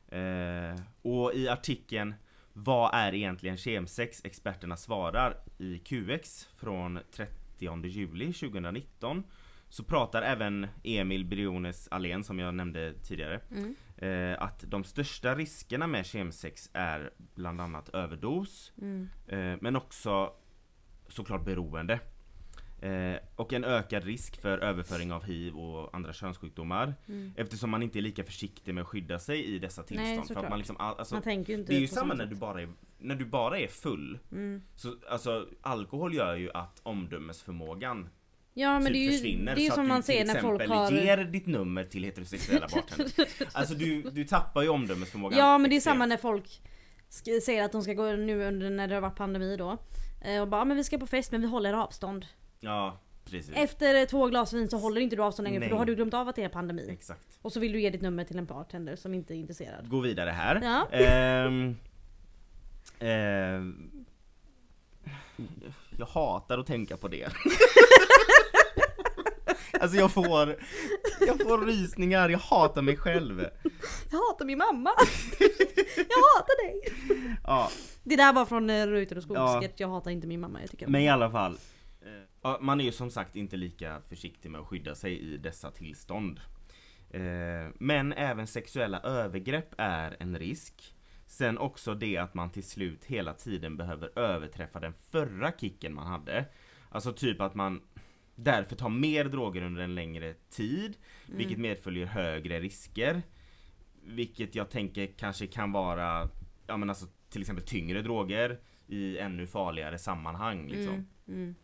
Eh, 0.08 0.80
och 1.02 1.34
i 1.34 1.48
artikeln 1.50 2.14
Vad 2.54 2.94
är 2.94 3.14
egentligen 3.14 3.58
kemsex? 3.58 4.26
Experterna 4.26 4.78
svarar 4.78 5.38
i 5.58 5.80
QX 5.80 6.48
från 6.56 7.00
30 7.12 7.88
juli 7.88 8.34
2019 8.34 9.24
så 9.70 9.84
pratar 9.84 10.22
även 10.22 10.68
Emil 10.84 11.26
Briones 11.26 11.88
Allén 11.92 12.24
som 12.24 12.40
jag 12.40 12.54
nämnde 12.54 12.94
tidigare 13.04 13.40
Mm. 13.52 13.76
eh, 13.98 14.42
att 14.44 14.64
de 14.68 14.84
största 14.84 15.36
riskerna 15.36 15.88
med 15.88 16.06
kemsex 16.06 16.70
är 16.74 17.12
bland 17.36 17.62
annat 17.62 17.90
överdos 17.90 18.72
Mm. 18.82 19.10
eh, 19.28 19.58
men 19.62 19.76
också 19.76 20.34
såklart 21.08 21.46
beroende. 21.46 22.00
Eh, 22.84 23.16
och 23.36 23.54
en 23.54 23.64
ökad 23.64 24.04
risk 24.04 24.42
för 24.42 24.58
överföring 24.58 25.12
av 25.12 25.24
hiv 25.24 25.56
och 25.56 25.96
andra 25.96 26.14
könssjukdomar 26.14 26.94
Mm. 27.08 27.34
eftersom 27.38 27.70
man 27.70 27.84
inte 27.84 28.00
är 28.00 28.02
lika 28.02 28.24
försiktig 28.24 28.74
med 28.74 28.82
att 28.82 28.88
skydda 28.88 29.20
sig 29.20 29.46
i 29.46 29.60
dessa 29.60 29.84
tillstånd. 29.84 30.28
för 30.28 30.36
att 30.44 30.50
man 30.50 30.58
liksom, 30.60 30.78
all- 30.80 30.96
alltså, 31.00 31.16
Man 31.16 31.22
tänker 31.24 31.54
inte 31.54 31.72
det 31.72 31.78
är 31.78 31.80
ju 31.80 31.88
samma 31.88 32.14
när 32.14 32.26
du, 32.26 32.36
bara 32.36 32.62
är, 32.62 32.70
när 33.00 33.16
du 33.16 33.26
bara 33.26 33.60
är 33.60 33.68
full. 33.68 34.20
Mm. 34.32 34.62
Så, 34.76 34.96
alltså, 35.10 35.48
alkohol 35.62 36.14
gör 36.14 36.36
ju 36.36 36.52
att 36.54 36.80
omdömesförmågan 36.84 38.10
Ja 38.54 38.74
men 38.80 38.84
typ 38.86 38.94
det 38.94 39.00
är 39.00 39.04
ju, 39.04 39.12
försvinner 39.12 39.56
det 39.56 39.66
är 39.66 39.70
så 39.70 39.76
som 39.76 39.88
man 39.88 40.04
ser 40.04 40.26
när 40.26 40.42
folk 40.42 40.68
har... 40.68 40.92
ger 40.92 41.18
ditt 41.18 41.46
nummer 41.48 41.84
till 41.84 42.04
heterosexuella 42.04 42.68
bartender. 42.74 43.12
alltså 43.54 43.74
du, 43.76 44.02
du 44.02 44.24
tappar 44.24 44.62
ju 44.62 44.70
omdömesförmågan. 44.70 45.40
Ja 45.40 45.58
men 45.58 45.70
det 45.70 45.76
är 45.76 45.78
extremt. 45.78 45.94
samma 45.96 46.06
när 46.06 46.18
folk 46.18 46.62
säger 47.46 47.64
att 47.64 47.72
de 47.72 47.82
ska 47.82 47.94
gå 47.94 48.12
nu 48.16 48.44
under 48.48 48.70
när 48.70 48.88
det 48.88 48.94
har 48.94 49.02
varit 49.02 49.16
pandemi 49.18 49.58
då. 49.58 49.78
Eh, 50.26 50.42
Och 50.42 50.48
bara 50.48 50.62
"Ah, 50.62 50.66
men 50.66 50.78
vi 50.78 50.84
ska 50.84 50.98
på 50.98 51.08
fest 51.08 51.32
men 51.32 51.42
vi 51.42 51.48
håller 51.48 51.74
avstånd. 51.74 52.26
Ja, 52.64 52.98
precis. 53.26 53.56
Efter 53.56 54.06
två 54.06 54.28
glas 54.28 54.54
vin 54.54 54.70
så 54.70 54.78
håller 54.78 55.02
inte 55.02 55.16
du 55.16 55.22
avstånd 55.24 55.44
längre 55.48 55.62
för 55.62 55.70
då 55.70 55.76
Nej. 55.76 55.80
har 55.80 55.86
du 55.86 55.96
glömt 55.96 56.14
av 56.14 56.28
att 56.28 56.36
det 56.36 56.44
är 56.44 56.50
pandemi. 56.50 56.88
Exakt. 56.90 57.40
Och 57.42 57.54
så 57.54 57.60
vill 57.60 57.72
du 57.72 57.82
ge 57.82 57.90
ditt 57.90 58.02
nummer 58.02 58.24
till 58.24 58.38
en 58.38 58.46
bartender 58.46 58.96
som 58.96 59.14
inte 59.14 59.34
är 59.34 59.36
intresserad. 59.36 59.90
Gå 59.90 60.00
vidare 60.00 60.30
här. 60.30 60.60
Ja. 60.64 60.88
Ehm, 60.98 61.78
ehm, 63.00 64.06
jag 65.98 66.06
hatar 66.06 66.60
att 66.60 66.68
tänka 66.68 66.98
på 66.98 67.08
det. 67.08 67.26
alltså 69.80 69.98
jag 69.98 70.12
får, 70.12 70.56
jag 71.28 71.42
får 71.42 71.66
rysningar, 71.66 72.30
jag 72.30 72.40
hatar 72.40 72.82
mig 72.82 72.98
själv. 72.98 73.46
Jag 74.12 74.18
hatar 74.18 74.46
min 74.46 74.58
mamma! 74.58 74.90
jag 75.96 76.18
hatar 76.36 76.68
dig! 76.68 76.82
Ja, 77.44 77.70
Det 78.04 78.16
där 78.16 78.34
var 78.34 78.46
från 78.46 78.70
uh, 78.70 78.88
Reuter 78.88 79.18
och 79.18 79.24
Ja. 79.30 79.48
Skogssketch, 79.48 79.82
jag 79.82 79.88
hatar 79.88 80.12
inte 80.12 80.28
min 80.28 80.40
mamma. 80.40 80.62
Jag 80.62 80.72
tycker 80.72 80.86
om 80.86 80.92
men 80.92 81.02
i 81.02 81.10
alla 81.10 81.32
fall. 81.32 81.58
Man 82.62 82.82
är 82.82 82.86
ju 82.86 82.92
som 82.92 83.12
sagt 83.12 83.36
inte 83.36 83.58
lika 83.58 84.02
försiktig 84.02 84.52
med 84.52 84.62
att 84.62 84.68
skydda 84.68 84.96
sig 84.96 85.20
i 85.20 85.38
dessa 85.38 85.72
tillstånd. 85.72 86.40
Eh, 87.10 87.70
Men 87.80 88.14
även 88.14 88.48
sexuella 88.48 89.00
övergrepp 89.00 89.74
är 89.78 90.18
en 90.20 90.40
risk. 90.40 90.96
Sen 91.28 91.58
också 91.58 91.96
det 91.96 92.18
att 92.18 92.34
man 92.34 92.50
till 92.50 92.64
slut 92.64 93.06
hela 93.06 93.34
tiden 93.34 93.78
behöver 93.78 94.20
överträffa 94.20 94.80
den 94.80 94.94
förra 94.94 95.52
kicken 95.52 95.94
man 95.94 96.08
hade. 96.08 96.46
Alltså 96.90 97.14
typ 97.14 97.42
att 97.42 97.56
man 97.56 97.82
därför 98.36 98.76
tar 98.76 98.90
mer 98.90 99.26
droger 99.26 99.62
under 99.62 99.82
en 99.82 99.96
längre 99.96 100.34
tid. 100.50 100.98
Mm. 101.26 101.38
Vilket 101.38 101.58
medföljer 101.58 102.06
högre 102.06 102.60
risker. 102.60 103.22
Vilket 104.04 104.56
jag 104.56 104.70
tänker 104.70 105.08
kanske 105.08 105.48
kan 105.48 105.72
vara 105.72 106.30
ja, 106.68 106.78
men 106.78 106.90
alltså, 106.90 107.06
till 107.30 107.42
exempel 107.42 107.66
tyngre 107.66 108.02
droger 108.02 108.60
i 108.88 109.18
ännu 109.18 109.48
farligare 109.48 109.98
sammanhang. 109.98 110.68
Liksom. 110.68 110.94
Mm, 110.94 111.08
mm. 111.28 111.56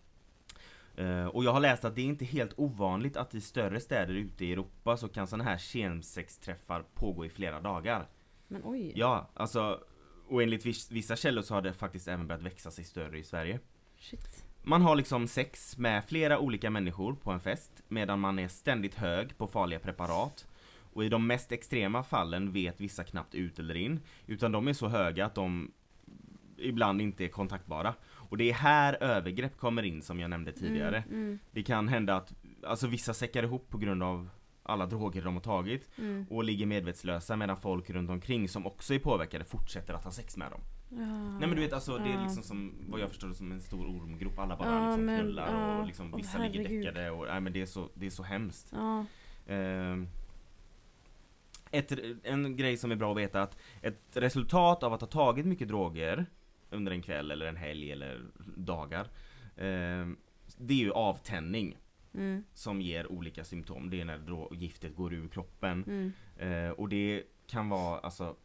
Eh, 0.95 1.25
och 1.25 1.43
jag 1.43 1.53
har 1.53 1.59
läst 1.59 1.85
att 1.85 1.95
det 1.95 2.01
är 2.01 2.05
inte 2.05 2.25
helt 2.25 2.53
ovanligt 2.59 3.17
att 3.17 3.35
i 3.35 3.41
större 3.41 3.79
städer 3.79 4.13
ute 4.13 4.45
i 4.45 4.51
Europa 4.51 4.97
så 4.97 5.07
kan 5.07 5.27
sådana 5.27 5.43
här 5.43 5.57
kemsexträffar 5.57 6.83
pågå 6.93 7.25
i 7.25 7.29
flera 7.29 7.59
dagar. 7.61 8.07
Men 8.47 8.61
oj. 8.65 8.93
Ja, 8.95 9.29
alltså 9.33 9.79
och 10.27 10.43
enligt 10.43 10.65
vis- 10.65 10.91
vissa 10.91 11.15
källor 11.15 11.41
så 11.41 11.53
har 11.53 11.61
det 11.61 11.73
faktiskt 11.73 12.07
även 12.07 12.27
börjat 12.27 12.43
växa 12.43 12.71
sig 12.71 12.83
större 12.83 13.19
i 13.19 13.23
Sverige. 13.23 13.59
Shit. 13.97 14.45
Man 14.63 14.81
har 14.81 14.95
liksom 14.95 15.27
sex 15.27 15.77
med 15.77 16.05
flera 16.05 16.39
olika 16.39 16.69
människor 16.69 17.13
på 17.13 17.31
en 17.31 17.39
fest 17.39 17.71
medan 17.87 18.19
man 18.19 18.39
är 18.39 18.47
ständigt 18.47 18.95
hög 18.95 19.37
på 19.37 19.47
farliga 19.47 19.79
preparat. 19.79 20.47
Och 20.93 21.03
i 21.05 21.09
de 21.09 21.27
mest 21.27 21.51
extrema 21.51 22.03
fallen 22.03 22.51
vet 22.51 22.81
vissa 22.81 23.03
knappt 23.03 23.35
ut 23.35 23.59
eller 23.59 23.75
in. 23.75 23.99
Utan 24.27 24.51
de 24.51 24.67
är 24.67 24.73
så 24.73 24.87
höga 24.87 25.25
att 25.25 25.35
de 25.35 25.71
ibland 26.57 27.01
inte 27.01 27.23
är 27.23 27.27
kontaktbara. 27.27 27.93
Och 28.29 28.37
det 28.37 28.49
är 28.49 28.53
här 28.53 29.03
övergrepp 29.03 29.57
kommer 29.57 29.83
in 29.83 30.01
som 30.01 30.19
jag 30.19 30.29
nämnde 30.29 30.51
tidigare. 30.51 30.97
Mm, 30.97 31.21
mm, 31.21 31.39
Det 31.51 31.63
kan 31.63 31.87
hända 31.87 32.15
att 32.15 32.33
alltså, 32.67 32.87
vissa 32.87 33.13
säckar 33.13 33.43
ihop 33.43 33.69
på 33.69 33.77
grund 33.77 34.03
av 34.03 34.29
alla 34.63 34.85
droger 34.85 35.21
de 35.21 35.33
har 35.33 35.41
tagit 35.41 35.87
mm. 35.97 36.25
och 36.29 36.43
ligger 36.43 36.65
medvetslösa 36.65 37.35
medan 37.35 37.57
folk 37.57 37.89
runt 37.89 38.09
omkring 38.09 38.49
som 38.49 38.67
också 38.67 38.93
är 38.93 38.99
påverkade 38.99 39.43
fortsätter 39.45 39.93
att 39.93 40.03
ha 40.03 40.11
sex 40.11 40.37
med 40.37 40.51
dem. 40.51 40.61
Ja. 40.89 40.97
Nej 41.29 41.47
men 41.47 41.49
du 41.49 41.61
vet 41.61 41.73
alltså 41.73 41.97
det 41.97 42.09
är 42.11 42.23
liksom 42.23 42.43
som 42.43 42.73
vad 42.89 42.99
jag 43.01 43.09
förstår 43.09 43.27
det 43.27 43.33
som 43.35 43.51
en 43.51 43.61
stor 43.61 43.85
ormgrop. 43.85 44.39
Alla 44.39 44.55
bara 44.55 44.71
Ja, 44.75 44.85
liksom 44.85 45.05
men- 45.05 45.19
knullar 45.19 45.53
ja. 45.53 45.79
och 45.79 45.87
liksom 45.87 46.13
vissa 46.17 46.37
ligger 46.37 46.59
herregud. 46.59 46.85
däckade 46.85 47.09
och 47.11 47.25
nej 47.27 47.41
men 47.41 47.53
det 47.53 47.61
är 47.61 47.65
så, 47.65 47.89
det 47.93 48.05
är 48.05 48.09
så 48.09 48.23
hemskt. 48.23 48.73
Ja. 48.75 49.05
Ehm, 49.47 50.07
ett, 51.71 51.91
en 52.23 52.57
grej 52.57 52.77
som 52.77 52.91
är 52.91 52.95
bra 52.95 53.11
att 53.11 53.17
veta 53.17 53.41
att 53.41 53.57
ett 53.81 54.01
resultat 54.13 54.83
av 54.83 54.93
att 54.93 55.01
ha 55.01 55.07
tagit 55.07 55.45
mycket 55.45 55.67
droger 55.67 56.25
under 56.69 56.91
en 56.91 57.01
kväll 57.01 57.31
eller 57.31 57.45
en 57.45 57.57
helg 57.57 57.91
eller 57.91 58.21
dagar 58.55 59.07
ehm, 59.57 60.17
det 60.57 60.73
är 60.73 60.77
ju 60.77 60.91
avtändning 60.91 61.77
Mm, 62.13 62.43
som 62.53 62.81
ger 62.81 63.11
olika 63.11 63.43
symptom. 63.43 63.89
Det 63.89 64.01
är 64.01 64.05
när 64.05 64.53
giftet 64.55 64.95
går 64.95 65.13
ur 65.13 65.27
kroppen 65.27 65.83
mm, 65.87 66.11
Eh, 66.39 66.69
och 66.69 66.89
det 66.89 67.23
kan 67.47 67.69
vara 67.69 67.99
alltså 67.99 68.35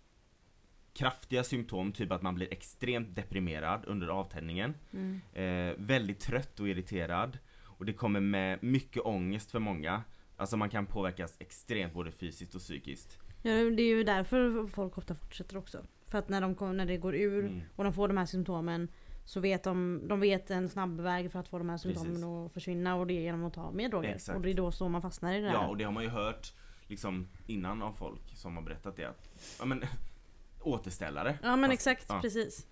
kraftiga 0.92 1.44
symptom, 1.44 1.92
typ 1.92 2.12
att 2.12 2.22
man 2.22 2.34
blir 2.34 2.52
extremt 2.52 3.14
deprimerad 3.14 3.84
under 3.86 4.08
avtändningen. 4.08 4.74
mm. 4.92 5.20
Eh, 5.32 5.74
väldigt 5.78 6.20
trött 6.20 6.60
och 6.60 6.68
irriterad. 6.68 7.38
Och 7.64 7.84
det 7.84 7.92
kommer 7.92 8.20
med 8.20 8.62
mycket 8.62 9.02
ångest 9.02 9.50
för 9.50 9.58
många. 9.58 10.02
Alltså 10.36 10.56
man 10.56 10.70
kan 10.70 10.86
påverkas 10.86 11.36
extremt 11.40 11.94
både 11.94 12.12
fysiskt 12.12 12.54
och 12.54 12.60
psykiskt. 12.60 13.18
Ja, 13.42 13.52
det 13.52 13.82
är 13.82 13.96
ju 13.96 14.04
därför 14.04 14.66
folk 14.66 14.98
ofta 14.98 15.14
fortsätter 15.14 15.56
också. 15.56 15.86
För 16.14 16.18
att 16.18 16.28
när, 16.28 16.40
de 16.40 16.54
kom, 16.54 16.76
när 16.76 16.86
det 16.86 16.96
går 16.96 17.14
ur 17.14 17.44
Mm. 17.44 17.60
och 17.76 17.84
de 17.84 17.92
får 17.92 18.08
de 18.08 18.16
här 18.16 18.26
symptomen 18.26 18.88
så 19.24 19.40
vet 19.40 19.62
de, 19.62 20.02
de 20.08 20.20
vet 20.20 20.50
en 20.50 20.68
snabb 20.68 21.00
väg 21.00 21.32
för 21.32 21.38
att 21.40 21.48
få 21.48 21.58
de 21.58 21.68
här 21.68 21.76
symptomen 21.76 22.24
att 22.24 22.52
försvinna 22.52 22.94
och 22.96 23.06
det 23.06 23.14
är 23.14 23.20
genom 23.20 23.44
att 23.44 23.54
ta 23.54 23.70
mer 23.72 23.88
droger. 23.88 24.14
Exakt. 24.14 24.36
Och 24.36 24.42
det 24.42 24.50
är 24.50 24.54
då 24.54 24.72
så 24.72 24.88
man 24.88 25.02
fastnar 25.02 25.34
i 25.34 25.40
det 25.40 25.46
Ja, 25.46 25.60
här. 25.60 25.68
och 25.68 25.76
det 25.76 25.84
har 25.84 25.92
man 25.92 26.02
ju 26.02 26.08
hört 26.08 26.52
liksom 26.86 27.28
innan 27.46 27.82
av 27.82 27.92
folk 27.92 28.20
som 28.34 28.56
har 28.56 28.62
berättat 28.62 28.96
det. 28.96 29.04
Att, 29.04 29.28
ja 29.58 29.64
men 29.64 29.82
återställare. 30.60 31.38
Ja 31.42 31.56
men 31.56 31.70
Fast- 31.70 31.74
exakt, 31.74 32.06
ja. 32.08 32.20
precis. 32.20 32.66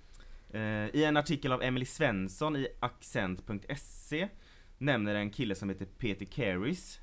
Eh, 0.50 0.60
I 0.86 1.04
en 1.04 1.16
artikel 1.16 1.52
av 1.52 1.62
Emily 1.62 1.84
Svensson 1.84 2.56
i 2.56 2.66
accent.se 2.80 4.28
nämner 4.78 5.14
en 5.14 5.30
kille 5.30 5.54
som 5.54 5.68
heter 5.68 5.84
Peter 5.86 6.24
Caris 6.26 7.00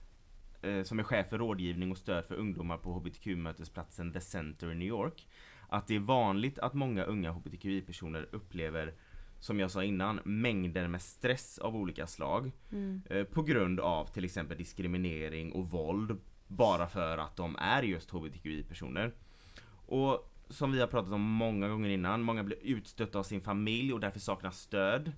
eh, 0.62 0.84
som 0.84 1.00
är 1.00 1.04
chef 1.04 1.30
för 1.30 1.38
rådgivning 1.38 1.92
och 1.92 1.98
stöd 1.98 2.26
för 2.26 2.36
ungdomar 2.36 2.78
på 2.78 2.92
hbtq-mötesplatsen 2.94 4.14
The 4.14 4.22
Center 4.22 4.72
i 4.72 4.76
New 4.76 4.88
York 4.88 5.28
att 5.70 5.88
det 5.88 5.96
är 5.96 6.00
vanligt 6.00 6.60
att 6.60 6.74
många 6.74 7.04
unga 7.04 7.32
hbtqi-personer 7.32 8.28
upplever 8.32 8.94
som 9.40 9.60
jag 9.60 9.72
sa 9.72 9.84
innan, 9.84 10.20
mängder 10.24 10.88
med 10.88 11.02
stress 11.02 11.60
av 11.60 11.76
olika 11.76 12.08
slag 12.08 12.52
Mm. 12.72 13.02
eh, 13.10 13.24
på 13.24 13.42
grund 13.44 13.80
av 13.80 14.06
till 14.06 14.26
exempel 14.26 14.58
diskriminering 14.58 15.52
och 15.52 15.70
våld 15.72 16.18
bara 16.48 16.88
för 16.88 17.18
att 17.18 17.36
de 17.36 17.56
är 17.56 17.84
just 17.84 18.12
hbtqi-personer. 18.12 19.14
Och 19.88 20.34
som 20.50 20.72
vi 20.72 20.80
har 20.80 20.88
pratat 20.88 21.14
om 21.14 21.22
många 21.22 21.68
gånger 21.70 21.90
innan, 21.90 22.22
många 22.22 22.44
blir 22.44 22.58
utstötta 22.62 23.20
av 23.20 23.24
sin 23.24 23.42
familj 23.42 23.94
och 23.94 24.00
därför 24.00 24.20
saknar 24.20 24.52
stöd. 24.52 25.12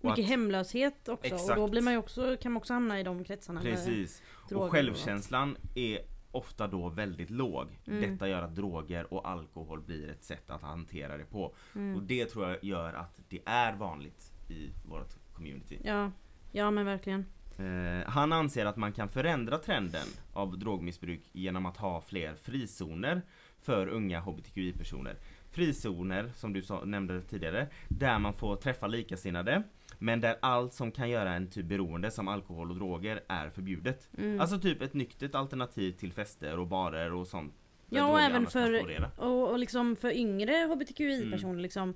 Och 0.00 0.04
Mycket 0.10 0.24
att- 0.24 0.30
hemlöshet 0.30 1.08
också 1.08 1.12
och 1.12 1.24
Exakt. 1.40 1.56
då 1.56 1.68
blir 1.68 1.82
man 1.82 1.96
också, 1.96 2.36
kan 2.42 2.52
man 2.52 2.60
också 2.60 2.72
hamna 2.72 3.00
i 3.00 3.02
de 3.02 3.24
kretsarna. 3.24 3.60
Precis. 3.60 4.22
Och 4.54 4.70
självkänslan 4.70 5.56
är 5.74 5.98
ofta 6.32 6.66
då 6.66 6.88
väldigt 6.88 7.30
låg. 7.30 7.66
Mm. 7.86 8.10
Detta 8.10 8.28
gör 8.28 8.42
att 8.42 8.54
droger 8.54 9.12
och 9.14 9.28
alkohol 9.28 9.80
blir 9.80 10.08
ett 10.08 10.24
sätt 10.24 10.50
att 10.50 10.62
hantera 10.62 11.16
det 11.16 11.24
på. 11.24 11.54
Mm. 11.74 11.96
Och 11.96 12.02
det 12.02 12.26
tror 12.26 12.48
jag 12.48 12.64
gör 12.64 12.94
att 12.94 13.20
det 13.28 13.40
är 13.44 13.76
vanligt 13.76 14.32
i 14.48 14.70
vårt 14.88 15.34
community. 15.34 15.78
Ja, 15.84 16.10
ja 16.52 16.70
men 16.70 16.86
verkligen. 16.86 17.26
Eh, 17.58 18.08
han 18.10 18.32
anser 18.32 18.66
att 18.66 18.76
man 18.76 18.92
kan 18.92 19.08
förändra 19.08 19.58
trenden 19.58 20.06
av 20.32 20.58
drogmissbruk 20.58 21.20
genom 21.32 21.66
att 21.66 21.76
ha 21.76 22.00
fler 22.00 22.34
frizoner 22.34 23.22
för 23.60 23.86
unga 23.86 24.20
hbtqi-personer. 24.20 25.16
Frizoner, 25.50 26.32
som 26.34 26.52
du 26.52 26.62
sa, 26.62 26.84
nämnde 26.84 27.22
tidigare, 27.22 27.68
där 27.88 28.18
man 28.18 28.34
får 28.34 28.56
träffa 28.56 28.86
likasinnade 28.86 29.62
men 30.02 30.20
där 30.20 30.36
allt 30.40 30.74
som 30.74 30.92
kan 30.92 31.10
göra 31.10 31.34
en 31.34 31.50
typ 31.50 31.66
beroende 31.66 32.10
som 32.10 32.28
alkohol 32.28 32.70
och 32.70 32.76
droger 32.76 33.20
är 33.28 33.50
förbjudet. 33.50 34.08
Mm. 34.18 34.40
Alltså 34.40 34.58
typ 34.58 34.82
ett 34.82 34.94
nyktert 34.94 35.34
alternativ 35.34 35.92
till 35.92 36.12
fester 36.12 36.58
och 36.58 36.66
barer 36.66 37.12
och 37.12 37.28
sånt. 37.28 37.54
Ja 37.88 38.12
och 38.12 38.20
även 38.20 38.46
för, 38.46 39.10
och, 39.16 39.50
och 39.50 39.58
liksom 39.58 39.96
för 39.96 40.16
yngre 40.16 40.52
hbtqi-personer 40.52 41.52
Mm. 41.52 41.62
liksom. 41.62 41.94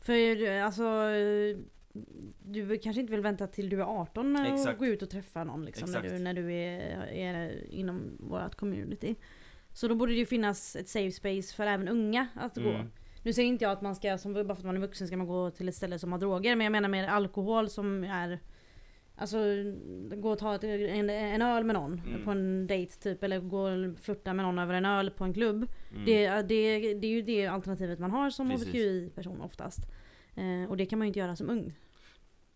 För 0.00 0.50
alltså 0.60 0.84
du 2.42 2.78
kanske 2.78 3.00
inte 3.00 3.12
vill 3.12 3.20
vänta 3.20 3.46
till 3.46 3.68
du 3.68 3.80
är 3.80 4.00
18 4.00 4.32
med 4.32 4.54
att 4.54 4.78
gå 4.78 4.86
ut 4.86 5.02
och 5.02 5.10
träffa 5.10 5.44
någon 5.44 5.64
liksom, 5.64 5.90
när 5.90 6.02
du, 6.02 6.18
när 6.18 6.34
du 6.34 6.52
är, 6.52 7.06
är 7.12 7.64
inom 7.70 8.16
vårt 8.18 8.54
community. 8.54 9.14
Så 9.72 9.88
då 9.88 9.94
borde 9.94 10.12
det 10.12 10.18
ju 10.18 10.26
finnas 10.26 10.76
ett 10.76 10.88
safe 10.88 11.12
space 11.12 11.56
för 11.56 11.66
även 11.66 11.88
unga 11.88 12.26
att 12.34 12.56
gå. 12.56 12.84
Nu 13.26 13.32
säger 13.32 13.48
inte 13.48 13.64
jag 13.64 13.72
att 13.72 13.82
man 13.82 13.94
ska, 13.94 14.18
som, 14.18 14.34
bara 14.34 14.44
för 14.44 14.52
att 14.52 14.64
man 14.64 14.76
är 14.76 14.80
vuxen 14.80 15.06
ska 15.06 15.16
man 15.16 15.26
gå 15.26 15.50
till 15.50 15.68
ett 15.68 15.74
ställe 15.74 15.98
som 15.98 16.12
har 16.12 16.18
droger. 16.18 16.56
Men 16.56 16.64
jag 16.64 16.72
menar 16.72 16.88
mer 16.88 17.08
alkohol 17.08 17.68
som 17.68 18.04
är 18.04 18.38
Alltså 19.16 19.38
gå 20.16 20.30
och 20.30 20.38
ta 20.38 20.54
ett, 20.54 20.64
en, 20.64 21.10
en 21.10 21.42
öl 21.42 21.64
med 21.64 21.74
någon 21.74 22.00
Mm. 22.06 22.24
på 22.24 22.30
en 22.30 22.66
dejt 22.66 22.92
typ. 22.92 23.22
Eller 23.22 23.40
gå 23.40 23.60
och 23.60 23.98
flirta 23.98 24.32
med 24.32 24.44
någon 24.44 24.58
över 24.58 24.74
en 24.74 24.84
öl 24.84 25.10
på 25.10 25.24
en 25.24 25.34
klubb. 25.34 25.66
Mm. 25.92 26.04
Det, 26.04 26.28
det, 26.28 26.94
det 26.94 27.06
är 27.06 27.10
ju 27.10 27.22
det 27.22 27.46
alternativet 27.46 27.98
man 27.98 28.10
har 28.10 28.30
som 28.30 28.50
hbtqi-person 28.50 29.40
oftast. 29.40 29.80
Eh, 30.34 30.70
och 30.70 30.76
det 30.76 30.86
kan 30.86 30.98
man 30.98 31.06
ju 31.06 31.08
inte 31.08 31.18
göra 31.18 31.36
som 31.36 31.50
ung. 31.50 31.74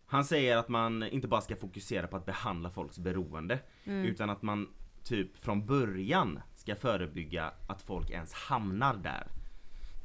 Han 0.06 0.24
säger 0.24 0.56
att 0.56 0.68
man 0.68 1.02
inte 1.02 1.28
bara 1.28 1.40
ska 1.40 1.56
fokusera 1.56 2.06
på 2.06 2.16
att 2.16 2.26
behandla 2.26 2.70
folks 2.70 2.98
beroende 2.98 3.58
Mm. 3.84 4.04
Utan 4.04 4.30
att 4.30 4.42
man 4.42 4.68
typ 5.04 5.36
från 5.36 5.66
början 5.66 6.40
ska 6.54 6.76
förebygga 6.76 7.52
att 7.68 7.82
folk 7.82 8.10
ens 8.10 8.32
hamnar 8.32 8.96
där. 8.96 9.26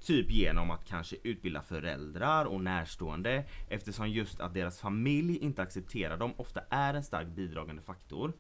Typ 0.05 0.31
genom 0.31 0.71
att 0.71 0.85
kanske 0.85 1.15
utbilda 1.23 1.61
föräldrar 1.61 2.45
och 2.45 2.61
närstående 2.61 3.45
eftersom 3.69 4.09
just 4.09 4.39
att 4.39 4.53
deras 4.53 4.79
familj 4.81 5.37
inte 5.37 5.61
accepterar 5.61 6.17
dem 6.17 6.33
ofta 6.37 6.61
är 6.69 6.93
en 6.93 7.03
stark 7.03 7.27
bidragande 7.27 7.81
faktor 7.81 8.33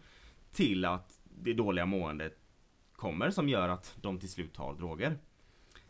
till 0.51 0.85
att 0.85 1.19
det 1.41 1.53
dåliga 1.53 1.85
måendet 1.85 2.37
kommer 2.95 3.29
som 3.31 3.49
gör 3.49 3.69
att 3.69 3.97
de 4.01 4.19
till 4.19 4.29
slut 4.29 4.53
tar 4.53 4.73
droger. 4.73 5.17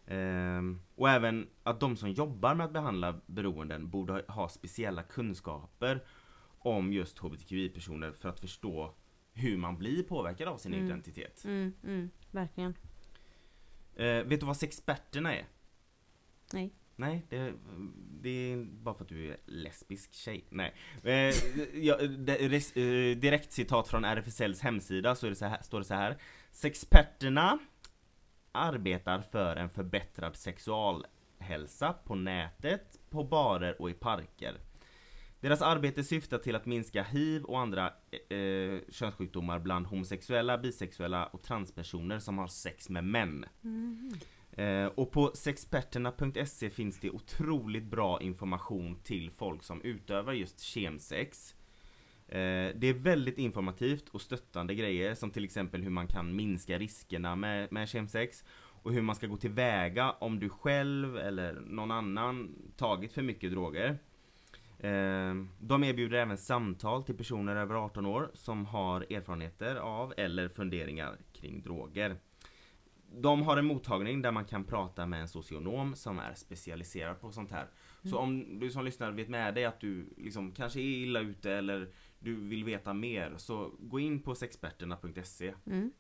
Ehm, 0.08 0.82
och 0.96 1.10
även 1.10 1.48
att 1.64 1.80
de 1.80 1.98
som 1.98 2.12
jobbar 2.12 2.56
med 2.56 2.66
att 2.66 2.74
behandla 2.74 3.20
beroenden 3.26 3.90
borde 3.90 4.14
ha- 4.14 4.22
ha 4.34 4.50
speciella 4.50 5.04
kunskaper 5.04 6.04
om 6.60 6.94
just 6.94 7.20
hbtqi-personer 7.20 8.12
för 8.12 8.30
att 8.30 8.40
förstå 8.40 8.94
hur 9.34 9.58
man 9.58 9.78
blir 9.78 10.04
påverkad 10.04 10.48
av 10.48 10.58
sin 10.58 10.74
Mm. 10.74 10.86
identitet. 10.86 11.44
Mm, 11.46 11.74
mm, 11.84 12.10
verkligen. 12.32 12.76
Eh, 13.96 14.24
vet 14.24 14.40
du 14.40 14.46
vad 14.46 14.58
sexperterna 14.58 15.36
är? 15.36 15.46
Nej. 16.54 16.74
Nej, 16.98 17.26
det, 17.30 17.54
det 18.22 18.30
är 18.30 18.66
bara 18.66 18.96
för 18.96 19.04
att 19.04 19.10
du 19.10 19.32
är 19.32 19.38
lesbisk 19.46 20.14
tjej. 20.14 20.46
Nej. 20.50 20.74
Eh, 21.04 21.36
ja, 21.74 22.00
eh, 22.00 23.18
direkt 23.18 23.54
citat 23.54 23.88
från 23.88 24.06
RFSLs 24.06 24.62
hemsida 24.62 25.16
så 25.16 25.36
så 25.36 25.46
här, 25.46 25.62
står 25.62 25.80
det 25.80 25.86
så 25.86 25.94
här. 25.94 26.18
Sexperterna 26.52 27.60
arbetar 28.52 29.22
för 29.22 29.56
en 29.56 29.70
förbättrad 29.70 30.36
sexualhälsa 30.36 31.94
på 31.94 32.16
nätet, 32.16 33.00
på 33.10 33.24
barer 33.24 33.82
och 33.82 33.90
i 33.90 33.94
parker. 33.94 34.58
Deras 35.40 35.62
arbete 35.62 36.04
syftar 36.04 36.38
till 36.38 36.56
att 36.56 36.66
minska 36.66 37.04
hiv 37.04 37.44
och 37.44 37.60
andra 37.60 37.94
eh, 38.30 38.80
könssjukdomar 38.90 39.60
bland 39.60 39.88
homosexuella, 39.88 40.58
bisexuella 40.58 41.26
och 41.26 41.44
transpersoner 41.44 42.20
som 42.20 42.38
har 42.38 42.48
sex 42.48 42.90
med 42.90 43.04
män. 43.04 43.46
Mm. 43.64 44.14
Eh, 44.56 44.86
och 44.86 45.12
på 45.12 45.32
sexperterna.se 45.34 46.70
finns 46.70 47.00
det 47.00 47.10
otroligt 47.10 47.84
bra 47.84 48.22
information 48.22 49.00
till 49.04 49.32
folk 49.32 49.64
som 49.64 49.82
utövar 49.82 50.34
just 50.34 50.60
kemsex. 50.60 51.56
Eh, 52.28 52.76
det 52.76 52.88
är 52.88 52.94
väldigt 52.94 53.38
informativt 53.38 54.10
och 54.10 54.22
stöttande 54.22 54.76
grejer 54.76 55.16
som 55.16 55.32
till 55.32 55.44
exempel 55.44 55.84
hur 55.84 55.90
man 55.90 56.08
kan 56.08 56.36
minska 56.36 56.78
riskerna 56.78 57.36
med, 57.36 57.72
med 57.72 57.90
kemsex 57.90 58.44
och 58.84 58.94
hur 58.94 59.02
man 59.02 59.16
ska 59.16 59.28
gå 59.28 59.38
tillväga 59.38 60.12
om 60.12 60.40
du 60.40 60.50
själv 60.50 61.18
eller 61.18 61.54
någon 61.54 61.92
annan 61.92 62.56
tagit 62.78 63.14
för 63.14 63.22
mycket 63.22 63.52
droger. 63.52 63.90
Eh, 64.80 65.36
De 65.60 65.84
erbjuder 65.84 66.18
även 66.18 66.38
samtal 66.38 67.04
till 67.04 67.18
personer 67.18 67.56
över 67.56 67.76
18 67.76 68.06
år 68.06 68.32
som 68.34 68.66
har 68.66 69.02
erfarenheter 69.14 69.76
av 69.76 70.14
eller 70.18 70.50
funderingar 70.50 71.18
kring 71.34 71.62
droger. 71.62 72.18
De 73.22 73.44
har 73.44 73.58
en 73.58 73.66
mottagning 73.66 74.22
där 74.22 74.32
man 74.32 74.46
kan 74.46 74.64
prata 74.64 75.06
med 75.06 75.22
en 75.22 75.28
socionom 75.28 75.96
som 75.96 76.20
är 76.20 76.34
specialiserad 76.34 77.22
på 77.22 77.32
sånt 77.32 77.52
här. 77.52 77.68
Så 78.04 78.18
om 78.18 78.60
du 78.60 78.72
som 78.72 78.86
lyssnar 78.86 79.12
vet 79.12 79.30
med 79.30 79.56
dig 79.56 79.66
att 79.66 79.80
du 79.80 80.14
liksom 80.18 80.52
kanske 80.52 80.80
är 80.80 80.84
illa 80.84 81.20
ute 81.20 81.52
eller 81.52 81.90
du 82.20 82.36
vill 82.36 82.64
veta 82.64 82.94
mer 82.94 83.34
så 83.38 83.72
gå 83.80 84.00
in 84.00 84.22
på 84.22 84.36
sexperterna.se 84.36 85.54
Mm. 85.66 85.92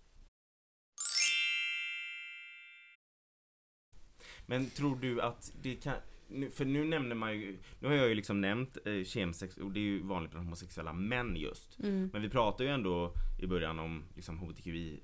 Men 4.45 4.69
tror 4.69 4.95
du 4.95 5.21
att 5.21 5.53
det 5.61 5.75
kan 5.75 5.95
för 6.51 6.65
nu 6.65 6.83
nämner 6.83 7.15
man 7.15 7.39
ju, 7.39 7.57
nu 7.79 7.87
har 7.87 7.95
jag 7.95 8.09
ju 8.09 8.15
liksom 8.15 8.41
nämnt 8.41 8.77
eh, 8.85 9.03
kemsex 9.03 9.57
och 9.57 9.71
det 9.71 9.79
är 9.79 9.83
ju 9.83 10.03
vanligt 10.03 10.31
bland 10.31 10.45
homosexuella 10.45 10.93
män 10.93 11.35
just. 11.35 11.79
Mm. 11.79 12.09
Men 12.13 12.21
vi 12.21 12.29
pratar 12.29 12.65
ju 12.65 12.69
ändå 12.69 13.13
i 13.39 13.47
början 13.47 13.79
om 13.79 14.03
liksom 14.15 14.39
HBTQI 14.39 15.03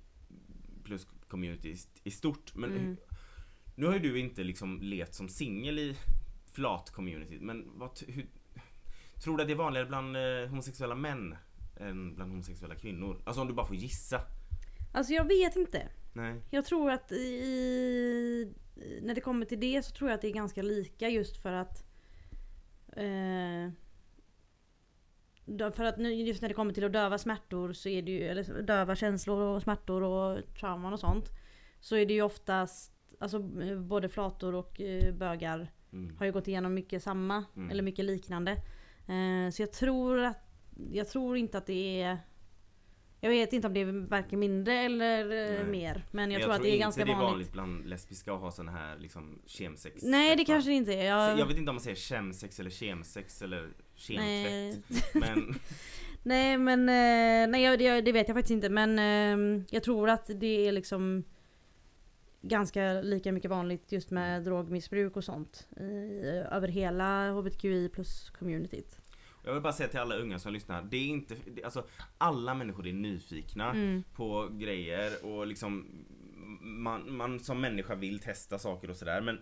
plus 0.92 1.08
community 1.28 1.70
i, 1.70 1.78
i 2.04 2.12
stort. 2.12 2.56
Men 2.56 2.72
Mm. 2.72 2.98
nu 3.76 3.86
har 3.86 3.94
ju 3.94 4.00
du 4.00 4.20
inte 4.20 4.44
liksom 4.44 4.82
levt 4.82 5.14
som 5.14 5.30
singel 5.30 5.80
i 5.80 5.98
flat-communityt 6.54 7.42
men 7.42 7.80
vad, 7.80 8.00
hur, 8.08 8.26
tror 9.24 9.38
du 9.38 9.44
att 9.44 9.48
det 9.48 9.54
är 9.54 9.58
vanligare 9.58 9.88
bland 9.88 10.16
eh, 10.18 10.50
homosexuella 10.50 10.96
män 10.96 11.36
än 11.80 12.16
bland 12.16 12.32
homosexuella 12.32 12.76
kvinnor? 12.76 13.22
Alltså 13.26 13.42
om 13.42 13.48
du 13.48 13.54
bara 13.54 13.66
får 13.66 13.76
gissa. 13.76 14.22
Alltså 14.94 15.14
jag 15.14 15.26
vet 15.28 15.56
inte. 15.56 15.88
Nej. 16.14 16.42
Jag 16.50 16.66
tror 16.66 16.92
att 16.92 17.12
i, 17.12 18.54
när 19.02 19.16
det 19.16 19.22
kommer 19.22 19.46
till 19.46 19.60
det 19.60 19.86
så 19.86 19.92
tror 19.92 20.10
jag 20.10 20.16
att 20.16 20.22
det 20.22 20.28
är 20.28 20.34
ganska 20.34 20.62
lika 20.62 21.10
just 21.10 21.38
för 21.42 21.52
att 21.54 21.84
eh, 22.98 23.72
för 25.76 25.84
att 25.84 25.98
nu, 25.98 26.14
just 26.14 26.42
när 26.42 26.50
det 26.50 26.56
kommer 26.56 26.74
till 26.74 26.84
att 26.86 26.94
döva 26.94 27.18
smärtor 27.18 27.74
så 27.74 27.90
är 27.90 28.02
det 28.02 28.12
ju, 28.12 28.24
eller 28.24 28.62
döva 28.62 28.96
känslor 28.96 29.40
och 29.42 29.62
smärtor 29.62 30.04
och 30.04 30.40
trauman 30.60 30.94
och 30.94 31.00
sånt. 31.00 31.30
Så 31.80 31.96
är 31.96 32.06
det 32.06 32.14
ju 32.14 32.22
oftast, 32.22 32.94
alltså 33.20 33.40
både 33.78 34.10
flator 34.10 34.56
och 34.56 34.82
eh, 34.82 35.14
bögar 35.14 35.72
Mm. 35.94 36.18
har 36.18 36.26
ju 36.26 36.32
gått 36.32 36.48
igenom 36.48 36.74
mycket 36.74 37.04
samma, 37.04 37.46
Mm. 37.56 37.70
eller 37.72 37.84
mycket 37.84 38.06
liknande. 38.06 38.52
Eh, 39.08 39.52
så 39.52 39.62
jag 39.62 39.74
tror 39.74 40.20
att, 40.20 40.38
jag 40.92 41.08
tror 41.10 41.38
inte 41.38 41.58
att 41.58 41.66
det 41.66 42.02
är 42.02 42.18
jag 43.24 43.30
vet 43.30 43.54
inte 43.54 43.68
om 43.68 43.74
det 43.74 43.80
är 43.80 44.08
varken 44.08 44.40
mindre 44.40 44.74
eller 44.74 45.22
eh, 45.26 45.52
Nej. 45.52 45.64
mer. 45.64 45.94
Men 45.94 46.06
Men 46.12 46.32
jag, 46.32 46.42
tror 46.42 46.54
att 46.54 46.62
det 46.62 46.68
är 46.68 46.72
inte 46.72 46.80
ganska 46.80 47.06
det 47.06 47.12
är 47.12 47.16
vanligt. 47.16 47.32
vanligt 47.32 47.52
bland 47.52 47.86
lesbiska 47.90 48.34
att 48.34 48.40
ha 48.40 48.52
såna 48.52 48.72
här 48.72 48.98
liksom 49.00 49.42
kemsex 49.46 50.04
Nej 50.04 50.36
det 50.36 50.46
kanske 50.46 50.70
det 50.70 50.76
inte 50.76 50.94
är. 50.94 51.06
Jag, 51.06 51.40
Jag 51.40 51.46
vet 51.46 51.58
inte 51.58 51.70
om 51.70 51.76
man 51.76 51.82
säger 51.82 51.96
kemsex 51.96 52.60
eller 52.60 52.70
kemsex 52.70 53.42
eller 53.42 53.70
kemtvätt. 54.02 55.14
Men 55.14 55.56
nej 56.24 56.58
men 56.58 56.80
eh, 56.90 57.52
nej, 57.52 57.62
jag- 57.64 57.80
det, 57.80 58.02
det 58.02 58.12
vet 58.12 58.28
jag 58.28 58.36
faktiskt 58.38 58.52
inte. 58.52 58.70
Men 58.70 59.00
eh, 59.00 59.64
jag 59.70 59.84
tror 59.84 60.10
att 60.10 60.30
det 60.36 60.68
är 60.68 60.72
liksom 60.72 61.24
ganska 62.42 62.94
lika 63.02 63.32
mycket 63.32 63.52
vanligt 63.52 63.92
just 63.92 64.12
med 64.12 64.44
drogmissbruk 64.44 65.16
och 65.18 65.24
sånt. 65.24 65.68
I, 65.80 65.84
över 66.52 66.68
hela 66.68 67.32
HBTQI 67.32 67.90
plus 67.90 68.30
communityt. 68.30 68.98
jag 69.44 69.54
vill 69.54 69.62
bara 69.62 69.74
säga 69.74 69.90
till 69.90 70.00
alla 70.00 70.16
unga 70.16 70.40
som 70.40 70.54
lyssnar. 70.54 70.82
Det 70.84 70.98
är 70.98 71.08
inte, 71.08 71.36
det, 71.56 71.64
alltså 71.64 71.86
alla 72.18 72.54
människor 72.54 72.88
är 72.88 72.94
nyfikna 72.94 73.72
Mm. 73.72 74.04
på 74.16 74.50
grejer 74.52 75.26
och 75.26 75.48
liksom 75.48 76.06
man, 76.62 77.16
man 77.16 77.40
som 77.40 77.62
människa 77.62 77.96
vill 77.96 78.20
testa 78.20 78.60
saker 78.60 78.90
och 78.90 78.96
sådär 78.96 79.22
men 79.22 79.40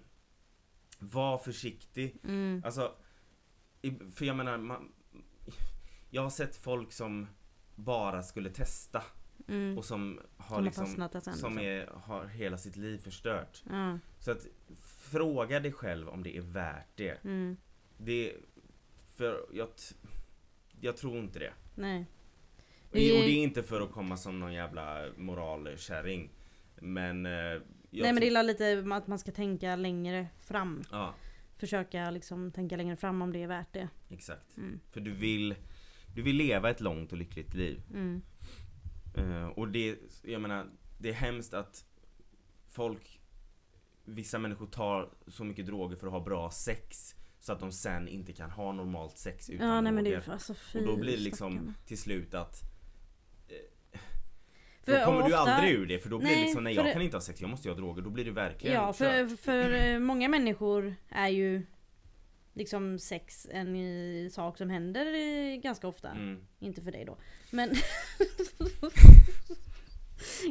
var 1.00 1.38
försiktig. 1.38 2.15
Mm. 2.24 2.62
Alltså, 2.65 2.91
för 4.15 4.26
jag 4.26 4.36
menar, 4.36 4.58
man, 4.58 4.92
jag 6.10 6.22
har 6.22 6.30
sett 6.30 6.56
folk 6.56 6.92
som 6.92 7.28
bara 7.76 8.24
skulle 8.24 8.50
testa 8.50 9.04
Mm. 9.48 9.78
och 9.78 9.86
som 9.86 10.20
har 10.38 10.56
har 10.56 10.62
liksom 10.62 10.86
som 10.86 11.10
liksom. 11.26 11.60
är, 11.60 11.88
har 11.88 12.26
hela 12.26 12.58
sitt 12.58 12.76
liv 12.76 12.98
förstört. 12.98 13.63
Ja. 13.70 14.00
Så 14.20 14.32
att 14.32 14.48
fråga 15.12 15.60
dig 15.60 15.72
själv 15.72 16.10
om 16.10 16.24
det 16.24 16.38
är 16.38 16.42
värt 16.42 16.88
det. 16.96 17.24
Mm. 17.24 17.58
Det, 17.98 18.36
för 19.15 19.46
jag, 19.52 19.68
jag 20.82 20.98
tror 20.98 21.18
inte 21.18 21.39
det. 21.39 21.54
Nej. 21.76 22.06
Och 22.89 22.96
och 22.96 23.00
det 23.00 23.32
är 23.32 23.44
inte 23.44 23.63
för 23.63 23.82
att 23.82 23.92
komma 23.92 24.18
som 24.18 24.39
någon 24.39 24.54
jävla 24.54 25.06
moralkärring. 25.18 26.30
Men 26.76 27.26
eh, 27.26 27.62
Nej 27.92 28.13
men 28.13 28.15
det 28.15 28.28
är 28.28 28.44
lite 28.44 28.96
att 28.96 29.08
man 29.08 29.20
ska 29.20 29.32
tänka 29.32 29.76
längre 29.76 30.28
fram. 30.39 30.84
Ja, 30.92 31.13
Försöka 31.60 32.12
liksom 32.12 32.52
tänka 32.52 32.78
längre 32.78 32.95
fram 32.95 33.22
om 33.22 33.34
det 33.34 33.43
är 33.43 33.48
värt 33.48 33.74
det. 33.74 33.89
exakt. 34.10 34.58
Mm. 34.58 34.80
För 34.91 35.02
du 35.02 35.12
vill, 35.12 35.56
du 36.15 36.22
vill 36.22 36.36
leva 36.36 36.69
ett 36.69 36.82
långt 36.82 37.12
och 37.12 37.17
lyckligt 37.17 37.54
liv. 37.54 37.82
Mm. 37.93 38.22
Eh, 39.15 39.48
och 39.48 39.67
det, 39.67 39.98
jag 40.24 40.41
menar, 40.41 40.69
det 40.98 41.10
är 41.10 41.13
hemskt 41.13 41.54
att 41.54 41.86
folk, 42.69 43.19
vissa 44.06 44.39
människor 44.39 44.67
tar 44.67 45.10
så 45.28 45.43
mycket 45.43 45.65
droger 45.65 45.95
för 45.95 46.08
att 46.08 46.13
ha 46.13 46.19
bra 46.24 46.52
sex. 46.52 47.15
Så 47.39 47.54
att 47.54 47.60
de 47.60 47.72
sen 47.72 48.08
inte 48.08 48.34
kan 48.34 48.52
ha 48.52 48.72
normalt 48.72 49.17
sex 49.17 49.50
utan 49.50 49.67
Ja 49.67 49.82
nej 49.82 49.91
men 49.91 50.04
det 50.04 50.10
droger. 50.10 50.28
är 50.30 50.34
alltså 50.34 50.54
fy 50.54 50.80
Och 50.80 50.86
då 50.86 50.95
blir 50.98 51.17
det 51.17 51.24
liksom 51.24 51.74
till 51.86 51.98
slut 51.98 52.34
att 52.34 52.62
För 54.89 54.99
Då 54.99 55.06
kommer 55.06 55.17
du 55.19 55.25
ofta- 55.25 55.54
aldrig 55.54 55.73
ur 55.73 55.86
det 55.86 55.99
för 55.99 56.10
då 56.10 56.17
blir 56.17 56.30
det 56.30 56.36
Nej, 56.36 56.43
liksom 56.43 56.63
nej 56.63 56.73
jag 56.75 56.86
det- 56.86 56.93
kan 56.93 57.02
inte 57.02 57.17
ha 57.17 57.21
sex, 57.21 57.41
jag 57.41 57.49
måste 57.49 57.69
ha 57.69 57.75
droger. 57.75 58.02
Då 58.02 58.10
blir 58.10 58.25
det 58.25 58.32
verkligen 58.32 58.75
Ja 58.75 58.93
för, 58.93 59.28
för 59.38 59.73
eh, 59.73 59.99
många 59.99 60.28
människor 60.30 60.95
är 61.10 61.28
ju 61.28 61.65
liksom 62.54 62.99
sex 62.99 63.47
en 63.52 64.30
sak 64.32 64.58
som 64.58 64.69
händer 64.69 65.06
ganska 65.62 65.88
ofta. 65.88 66.10
Mm. 66.10 66.39
Inte 66.60 66.82
för 66.82 66.91
dig 66.91 67.06
då. 67.06 67.17
Men... 67.52 67.69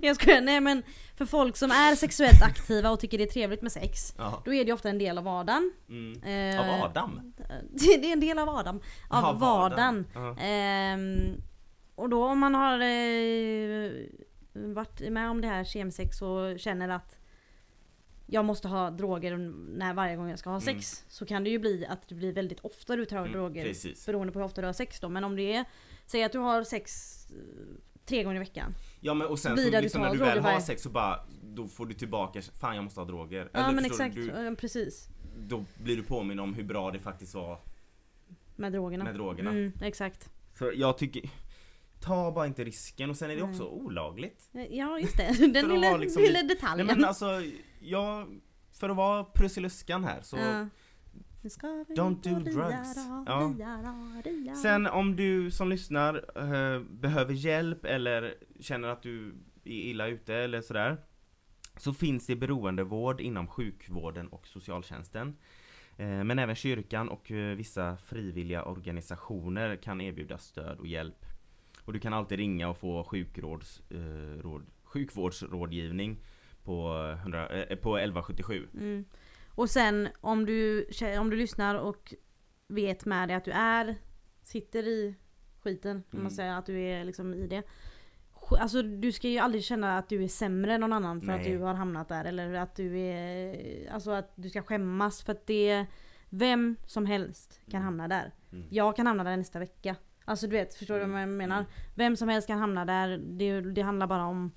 jag 0.02 0.16
skojar, 0.16 0.40
nej 0.40 0.60
men 0.60 0.82
för 1.16 1.26
folk 1.26 1.56
som 1.56 1.70
är 1.70 1.94
sexuellt 1.94 2.42
aktiva 2.42 2.90
och 2.90 3.00
tycker 3.00 3.18
det 3.18 3.24
är 3.24 3.28
trevligt 3.28 3.62
med 3.62 3.72
sex. 3.72 4.14
Ja. 4.18 4.42
Då 4.44 4.54
är 4.54 4.64
det 4.64 4.72
ofta 4.72 4.88
en 4.88 4.98
del 4.98 5.18
av 5.18 5.24
vardagen. 5.24 5.72
Mm. 5.88 6.22
Eh, 6.22 6.60
Av 6.60 6.84
Adam? 6.84 7.32
Det 7.72 7.84
är 8.08 8.12
en 8.12 8.20
del 8.20 8.38
av 8.38 8.48
Adam. 8.48 8.76
Av 8.76 8.82
Jaha, 9.24 9.32
vardagen. 9.32 10.06
Ehm, 10.40 11.42
och 11.94 12.08
då 12.08 12.24
om 12.24 12.38
man 12.38 12.54
har 12.54 12.80
eh, 12.80 13.90
varit 14.74 15.00
med 15.12 15.30
om 15.30 15.40
det 15.40 15.48
här 15.48 15.64
kemsex 15.64 16.22
och 16.22 16.58
känner 16.60 16.88
att 16.88 17.18
jag 18.30 18.44
måste 18.44 18.68
ha 18.68 18.90
droger 18.90 19.36
när 19.78 19.94
varje 19.94 20.16
gång 20.16 20.30
jag 20.30 20.38
ska 20.38 20.50
ha 20.50 20.60
sex. 20.60 21.04
Så 21.08 21.26
kan 21.26 21.44
det 21.44 21.50
ju 21.50 21.58
bli 21.58 21.86
att 21.86 22.08
det 22.08 22.14
blir 22.14 22.32
väldigt 22.32 22.60
ofta 22.60 22.96
du 22.96 23.04
tar 23.04 23.18
Mm, 23.18 23.32
droger. 23.32 23.64
precis. 23.64 24.06
Beroende 24.06 24.32
på 24.32 24.38
hur 24.38 24.46
ofta 24.46 24.60
du 24.60 24.66
har 24.66 24.72
sex 24.72 25.00
då. 25.00 25.08
Men 25.08 25.24
om 25.24 25.36
det 25.36 25.54
är, 25.54 25.64
säg 26.06 26.22
att 26.24 26.32
du 26.32 26.38
har 26.38 26.64
sex 26.64 27.14
eh, 27.30 27.36
tre 28.04 28.22
gånger 28.22 28.36
i 28.36 28.38
veckan. 28.38 28.74
Ja 29.00 29.14
men 29.14 29.26
och 29.26 29.38
sen 29.38 29.54
blir 29.54 29.64
så 29.64 29.70
du 29.70 29.80
liksom 29.80 30.02
när 30.02 30.12
du 30.12 30.18
väl 30.18 30.38
har 30.38 30.44
varje- 30.44 30.60
sex 30.60 30.82
så 30.82 30.88
bara 30.90 31.20
Då 31.42 31.68
får 31.68 31.86
du 31.86 31.94
tillbaka, 31.94 32.42
fan 32.42 32.74
jag 32.74 32.84
måste 32.84 33.00
ha 33.00 33.04
droger. 33.06 33.50
Ja 33.52 33.60
Eller 33.60 33.72
men 33.74 33.84
exakt, 33.84 34.14
Du, 34.14 34.30
du, 34.50 34.56
precis. 34.56 35.08
då 35.38 35.64
blir 35.82 35.96
du 35.96 36.02
påminn 36.02 36.40
om 36.40 36.54
hur 36.54 36.64
bra 36.64 36.90
det 36.90 36.98
faktiskt 36.98 37.34
var 37.34 37.60
Med 38.56 38.72
drogerna. 38.72 39.04
med 39.04 39.14
drogerna. 39.14 39.50
Mm, 39.50 39.72
exakt. 39.82 40.30
Så 40.58 40.72
jag 40.74 40.98
tycker 40.98 41.30
Ta 42.00 42.32
bara 42.32 42.46
inte 42.46 42.64
risken 42.64 43.10
och 43.10 43.16
sen 43.16 43.30
är 43.30 43.36
det 43.36 43.42
Nej. 43.42 43.50
också 43.50 43.64
olagligt. 43.64 44.50
Ja 44.70 44.98
just 44.98 45.16
det, 45.16 45.22
den 45.38 45.52
För 45.54 45.60
att 45.60 45.68
lilla, 45.68 45.96
liksom 45.96 46.22
lilla 46.22 46.42
detaljen. 46.42 46.86
Nej 46.86 46.96
men 46.96 47.04
alltså, 47.04 47.42
jag 47.80 48.40
För 48.72 48.88
att 48.88 48.96
vara 48.96 49.24
Prussiluskan 49.24 50.04
här 50.04 50.20
så 50.22 50.36
Ja. 50.36 50.68
Don't 51.42 52.22
do 52.22 52.50
drugs. 52.50 52.96
Ja. 53.26 54.54
Sen 54.62 54.86
om 54.86 55.16
du 55.16 55.50
som 55.50 55.68
lyssnar 55.68 56.14
eh, 56.36 56.80
behöver 56.80 57.34
hjälp 57.34 57.84
eller 57.84 58.34
känner 58.60 58.88
att 58.88 59.02
du 59.02 59.34
är 59.64 59.72
illa 59.72 60.06
ute 60.06 60.34
eller 60.34 60.60
sådär 60.60 60.96
Så 61.76 61.92
finns 61.94 62.26
det 62.26 62.36
beroendevård 62.36 63.20
inom 63.20 63.46
sjukvården 63.46 64.28
och 64.28 64.46
socialtjänsten 64.46 65.36
Eh, 65.98 66.24
Men 66.24 66.38
även 66.38 66.54
kyrkan 66.54 67.08
och 67.08 67.30
eh, 67.30 67.56
vissa 67.56 67.96
frivilliga 67.96 68.64
organisationer 68.64 69.76
kan 69.76 70.00
erbjuda 70.00 70.38
stöd 70.38 70.78
och 70.78 70.86
hjälp 70.86 71.24
Och 71.88 71.94
du 71.94 72.00
kan 72.00 72.12
alltid 72.12 72.38
ringa 72.38 72.68
och 72.68 72.78
få 72.78 73.04
sjukråds, 73.04 73.82
eh, 73.90 74.42
råd, 74.42 74.66
sjukvårdsrådgivning 74.84 76.16
på, 76.64 76.92
100, 77.22 77.48
eh, 77.48 77.76
på 77.76 77.96
1177 77.98 78.68
Mm. 78.74 79.04
Och 79.48 79.70
sen 79.70 80.08
om 80.20 80.46
du, 80.46 80.86
om 81.20 81.30
du 81.30 81.36
lyssnar 81.36 81.74
och 81.74 82.14
vet 82.66 83.04
med 83.04 83.28
dig 83.28 83.36
att 83.36 83.44
du 83.44 83.50
är, 83.50 83.94
sitter 84.42 84.82
i 84.82 85.14
skiten, 85.62 85.96
om 85.96 86.02
Mm. 86.12 86.22
man 86.22 86.30
säger 86.30 86.52
att 86.52 86.66
du 86.66 86.80
är 86.80 87.04
liksom 87.04 87.34
i 87.34 87.46
det. 87.46 87.62
Alltså 88.60 88.82
du 88.82 89.12
ska 89.12 89.28
ju 89.28 89.38
aldrig 89.38 89.64
känna 89.64 89.98
att 89.98 90.08
du 90.08 90.24
är 90.24 90.28
sämre 90.28 90.74
än 90.74 90.80
någon 90.80 90.92
annan 90.92 91.20
för 91.20 91.32
att 91.32 91.40
Nej. 91.40 91.50
du 91.52 91.58
har 91.58 91.74
hamnat 91.74 92.08
där. 92.08 92.24
Eller 92.24 92.54
att 92.54 92.74
du 92.76 92.98
är, 92.98 93.90
alltså 93.92 94.10
att 94.10 94.32
du 94.34 94.50
ska 94.50 94.62
skämmas 94.62 95.22
för 95.22 95.32
att 95.32 95.46
det, 95.46 95.86
vem 96.30 96.76
som 96.86 97.06
helst 97.06 97.60
kan 97.70 97.80
Mm. 97.80 97.84
hamna 97.84 98.08
där. 98.08 98.32
Mm. 98.52 98.66
Jag 98.70 98.96
kan 98.96 99.06
hamna 99.06 99.24
där 99.24 99.36
nästa 99.36 99.58
vecka. 99.58 99.96
Alltså 100.28 100.46
du 100.46 100.52
vet, 100.56 100.74
förstår 100.74 100.98
du 100.98 101.04
vad 101.06 101.22
jag 101.22 101.28
menar? 101.28 101.56
Mm. 101.58 101.70
Vem 101.94 102.16
som 102.16 102.28
helst 102.28 102.46
kan 102.48 102.58
hamna 102.58 102.84
där, 102.84 103.18
det, 103.18 103.60
det 103.60 103.82
handlar 103.82 104.06
bara 104.06 104.24
om 104.24 104.52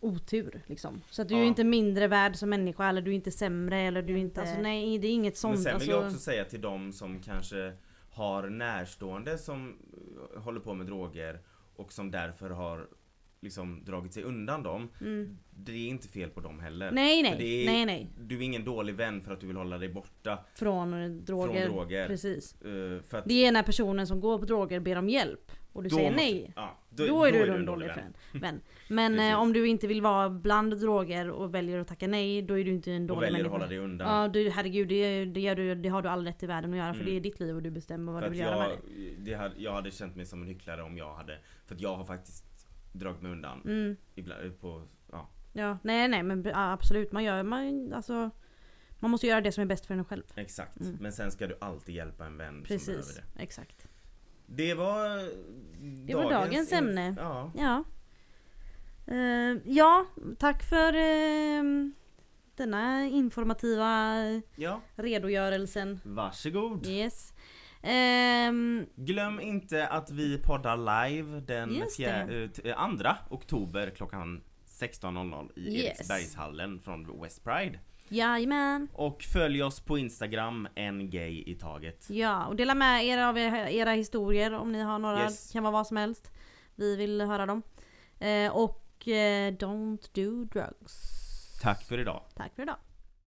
otur 0.00 0.62
liksom. 0.66 1.02
Så 1.10 1.22
att 1.22 1.28
du 1.28 1.34
är 1.34 1.38
Ja. 1.38 1.44
inte 1.44 1.64
mindre 1.64 2.08
värd 2.08 2.36
som 2.36 2.50
människa 2.50 2.88
eller 2.88 3.02
du 3.02 3.10
är 3.10 3.14
inte 3.14 3.30
sämre 3.30 3.80
eller 3.80 4.02
du 4.02 4.12
är 4.14 4.18
inte... 4.18 4.40
Alltså 4.40 4.60
nej, 4.60 4.98
det 4.98 5.06
är 5.06 5.12
inget 5.12 5.36
sånt. 5.36 5.54
Men 5.54 5.62
sen 5.62 5.70
vill 5.70 5.74
alltså, 5.74 5.90
jag 5.90 6.04
också 6.06 6.18
säga 6.18 6.44
till 6.44 6.60
de 6.60 6.92
som 6.92 7.20
kanske 7.22 7.72
har 8.10 8.42
närstående 8.48 9.38
som 9.38 9.76
håller 10.36 10.60
på 10.60 10.74
med 10.74 10.86
droger 10.86 11.40
och 11.76 11.92
som 11.92 12.10
därför 12.10 12.50
har 12.50 12.88
liksom 13.44 13.84
dragit 13.84 14.12
sig 14.12 14.22
undan 14.22 14.62
dem. 14.62 14.88
Mm. 15.00 15.38
Det 15.56 15.72
är 15.72 15.88
inte 15.88 16.08
fel 16.08 16.30
på 16.30 16.40
dem 16.40 16.60
heller. 16.60 16.90
Nej 16.92 17.24
För 17.24 17.30
nej, 17.38 17.62
är- 17.62 17.66
nej 17.66 17.86
nej. 17.86 18.10
Du 18.20 18.36
är 18.38 18.42
ingen 18.42 18.64
dålig 18.64 18.94
vän 18.94 19.20
för 19.22 19.32
att 19.32 19.40
du 19.40 19.46
vill 19.46 19.56
hålla 19.56 19.78
dig 19.78 19.88
borta 19.88 20.44
Från 20.54 20.90
droger. 21.24 21.66
från 21.66 21.76
droger. 21.76 22.06
Precis. 22.06 22.56
För 23.08 23.18
att 23.18 23.24
Det 23.24 23.46
är 23.46 23.52
när 23.52 23.62
personen 23.62 24.06
som 24.06 24.20
går 24.20 24.38
på 24.38 24.44
droger 24.44 24.80
ber 24.80 24.96
om 24.98 25.08
hjälp 25.08 25.52
och 25.72 25.82
du 25.82 25.88
då 25.88 25.96
säger 25.96 26.10
måste- 26.10 26.24
nej. 26.24 26.52
Ja, 26.56 26.78
Då, 26.90 27.24
är 27.24 27.32
du 27.32 27.52
en 27.54 27.66
dålig 27.66 27.86
vän. 27.86 27.98
vän. 28.32 28.60
Men 28.88 29.18
eh, 29.20 29.40
om 29.40 29.52
du 29.52 29.68
inte 29.68 29.86
vill 29.86 30.02
vara 30.02 30.30
bland 30.30 30.80
droger 30.80 31.30
och 31.30 31.54
väljer 31.54 31.78
att 31.78 31.88
tacka 31.88 32.06
nej, 32.06 32.42
då 32.42 32.58
är 32.58 32.64
du 32.64 32.70
inte 32.70 32.92
en 32.92 33.02
Och 33.02 33.08
dålig 33.16 33.20
väljer 33.20 33.44
att 33.44 33.50
människa. 33.50 33.52
hålla 33.54 33.66
dig 33.66 33.78
undan. 33.78 34.22
Ja, 34.22 34.28
du, 34.28 34.50
herregud, 34.50 34.88
det, 34.88 35.24
det, 35.24 35.40
gör 35.40 35.54
du, 35.54 35.74
det 35.74 35.88
har 35.88 36.02
du 36.02 36.08
all 36.08 36.24
rätt 36.26 36.42
i 36.42 36.46
världen 36.46 36.70
att 36.72 36.76
göra 36.78 36.94
för 36.94 37.00
Mm. 37.00 37.12
det 37.12 37.18
är 37.18 37.20
ditt 37.20 37.40
liv 37.40 37.56
och 37.56 37.62
du 37.62 37.70
bestämmer 37.70 38.12
vad 38.12 38.22
För 38.22 38.28
du 38.30 38.36
vill 38.36 38.40
göra 38.46 38.58
med 38.58 38.70
jag, 38.70 38.78
det. 39.18 39.30
det 39.30 39.34
hade, 39.34 39.54
jag 39.58 39.72
hade 39.72 39.90
känt 39.90 40.16
mig 40.16 40.26
som 40.26 40.42
en 40.42 40.48
hycklare 40.48 40.82
om 40.82 40.96
jag 40.96 41.14
hade 41.14 41.38
För 41.66 41.76
jag 41.78 41.94
har 41.96 42.04
faktiskt 42.04 42.53
dragit 42.94 43.22
mig 43.22 43.32
undan 43.32 43.60
Mm. 43.64 43.96
ibland 44.14 44.60
på, 44.60 44.82
ja, 45.12 45.28
Ja, 45.52 45.78
nej 45.82 46.08
nej 46.08 46.22
men 46.22 46.42
ja, 46.44 46.72
absolut, 46.72 47.12
man 47.12 47.24
gör, 47.24 47.42
man, 47.42 47.92
alltså 47.92 48.30
Man 48.98 49.10
måste 49.10 49.26
göra 49.26 49.40
det 49.40 49.52
som 49.52 49.62
är 49.62 49.66
bäst 49.66 49.86
för 49.86 49.94
en 49.94 50.04
själv. 50.04 50.22
exakt. 50.34 50.80
Mm. 50.80 50.96
Men 51.00 51.12
sen 51.12 51.30
ska 51.30 51.46
du 51.46 51.56
alltid 51.60 51.94
hjälpa 51.94 52.26
en 52.26 52.36
vän 52.36 52.54
som 52.54 52.62
behöver 52.62 53.02
Precis, 53.02 53.16
det. 53.16 53.42
exakt. 53.42 53.88
Det 54.46 54.74
var 54.74 55.08
Det 56.06 56.14
var 56.14 56.30
dagens 56.30 56.72
ämne. 56.72 57.14
Ja. 57.18 57.52
Ja. 57.56 57.84
Eh, 59.06 59.56
ja, 59.64 60.06
tack 60.38 60.62
för 60.62 60.94
eh, 60.94 61.62
denna 62.56 63.06
informativa 63.06 64.20
ja, 64.56 64.80
redogörelsen. 64.96 66.00
varsågod. 66.04 66.86
Yes. 66.86 67.33
Ehm, 67.84 68.86
Glöm 68.96 69.40
inte 69.40 69.86
att 69.88 70.10
vi 70.10 70.38
poddar 70.38 70.76
live 71.10 71.40
den 71.40 71.82
fjär, 71.96 72.50
eh, 72.64 72.70
eh, 72.70 72.80
andra 72.82 73.16
oktober 73.30 73.90
klockan 73.96 74.42
16.00 74.66 75.50
i 75.56 75.60
Yes. 75.60 75.84
Eriksbergshallen 75.84 76.80
från 76.80 77.20
West 77.22 77.44
Pride. 77.44 77.78
jajamän. 78.08 78.88
Och 78.92 79.22
följ 79.22 79.62
oss 79.62 79.80
på 79.80 79.98
Instagram, 79.98 80.68
en 80.74 81.10
gay 81.10 81.42
i 81.46 81.54
taget. 81.54 82.10
Ja, 82.10 82.44
och 82.46 82.56
dela 82.56 82.74
med 82.74 83.04
er 83.06 83.18
av 83.18 83.38
era, 83.38 83.70
era 83.70 83.90
historier 83.92 84.52
om 84.54 84.72
ni 84.72 84.82
har 84.82 84.98
några. 84.98 85.22
Yes. 85.22 85.52
kan 85.52 85.62
vara 85.62 85.72
vad 85.72 85.86
som 85.86 85.96
helst. 85.96 86.30
Vi 86.74 86.96
vill 86.96 87.20
höra 87.20 87.46
dem. 87.46 87.62
Eh, 88.18 88.56
och 88.56 89.08
eh, 89.08 89.52
don't 89.52 90.08
do 90.14 90.44
drugs. 90.44 90.94
Tack 91.62 91.82
för 91.84 91.98
idag. 92.00 92.22
Tack 92.34 92.54
för 92.54 92.62
idag. 92.62 92.76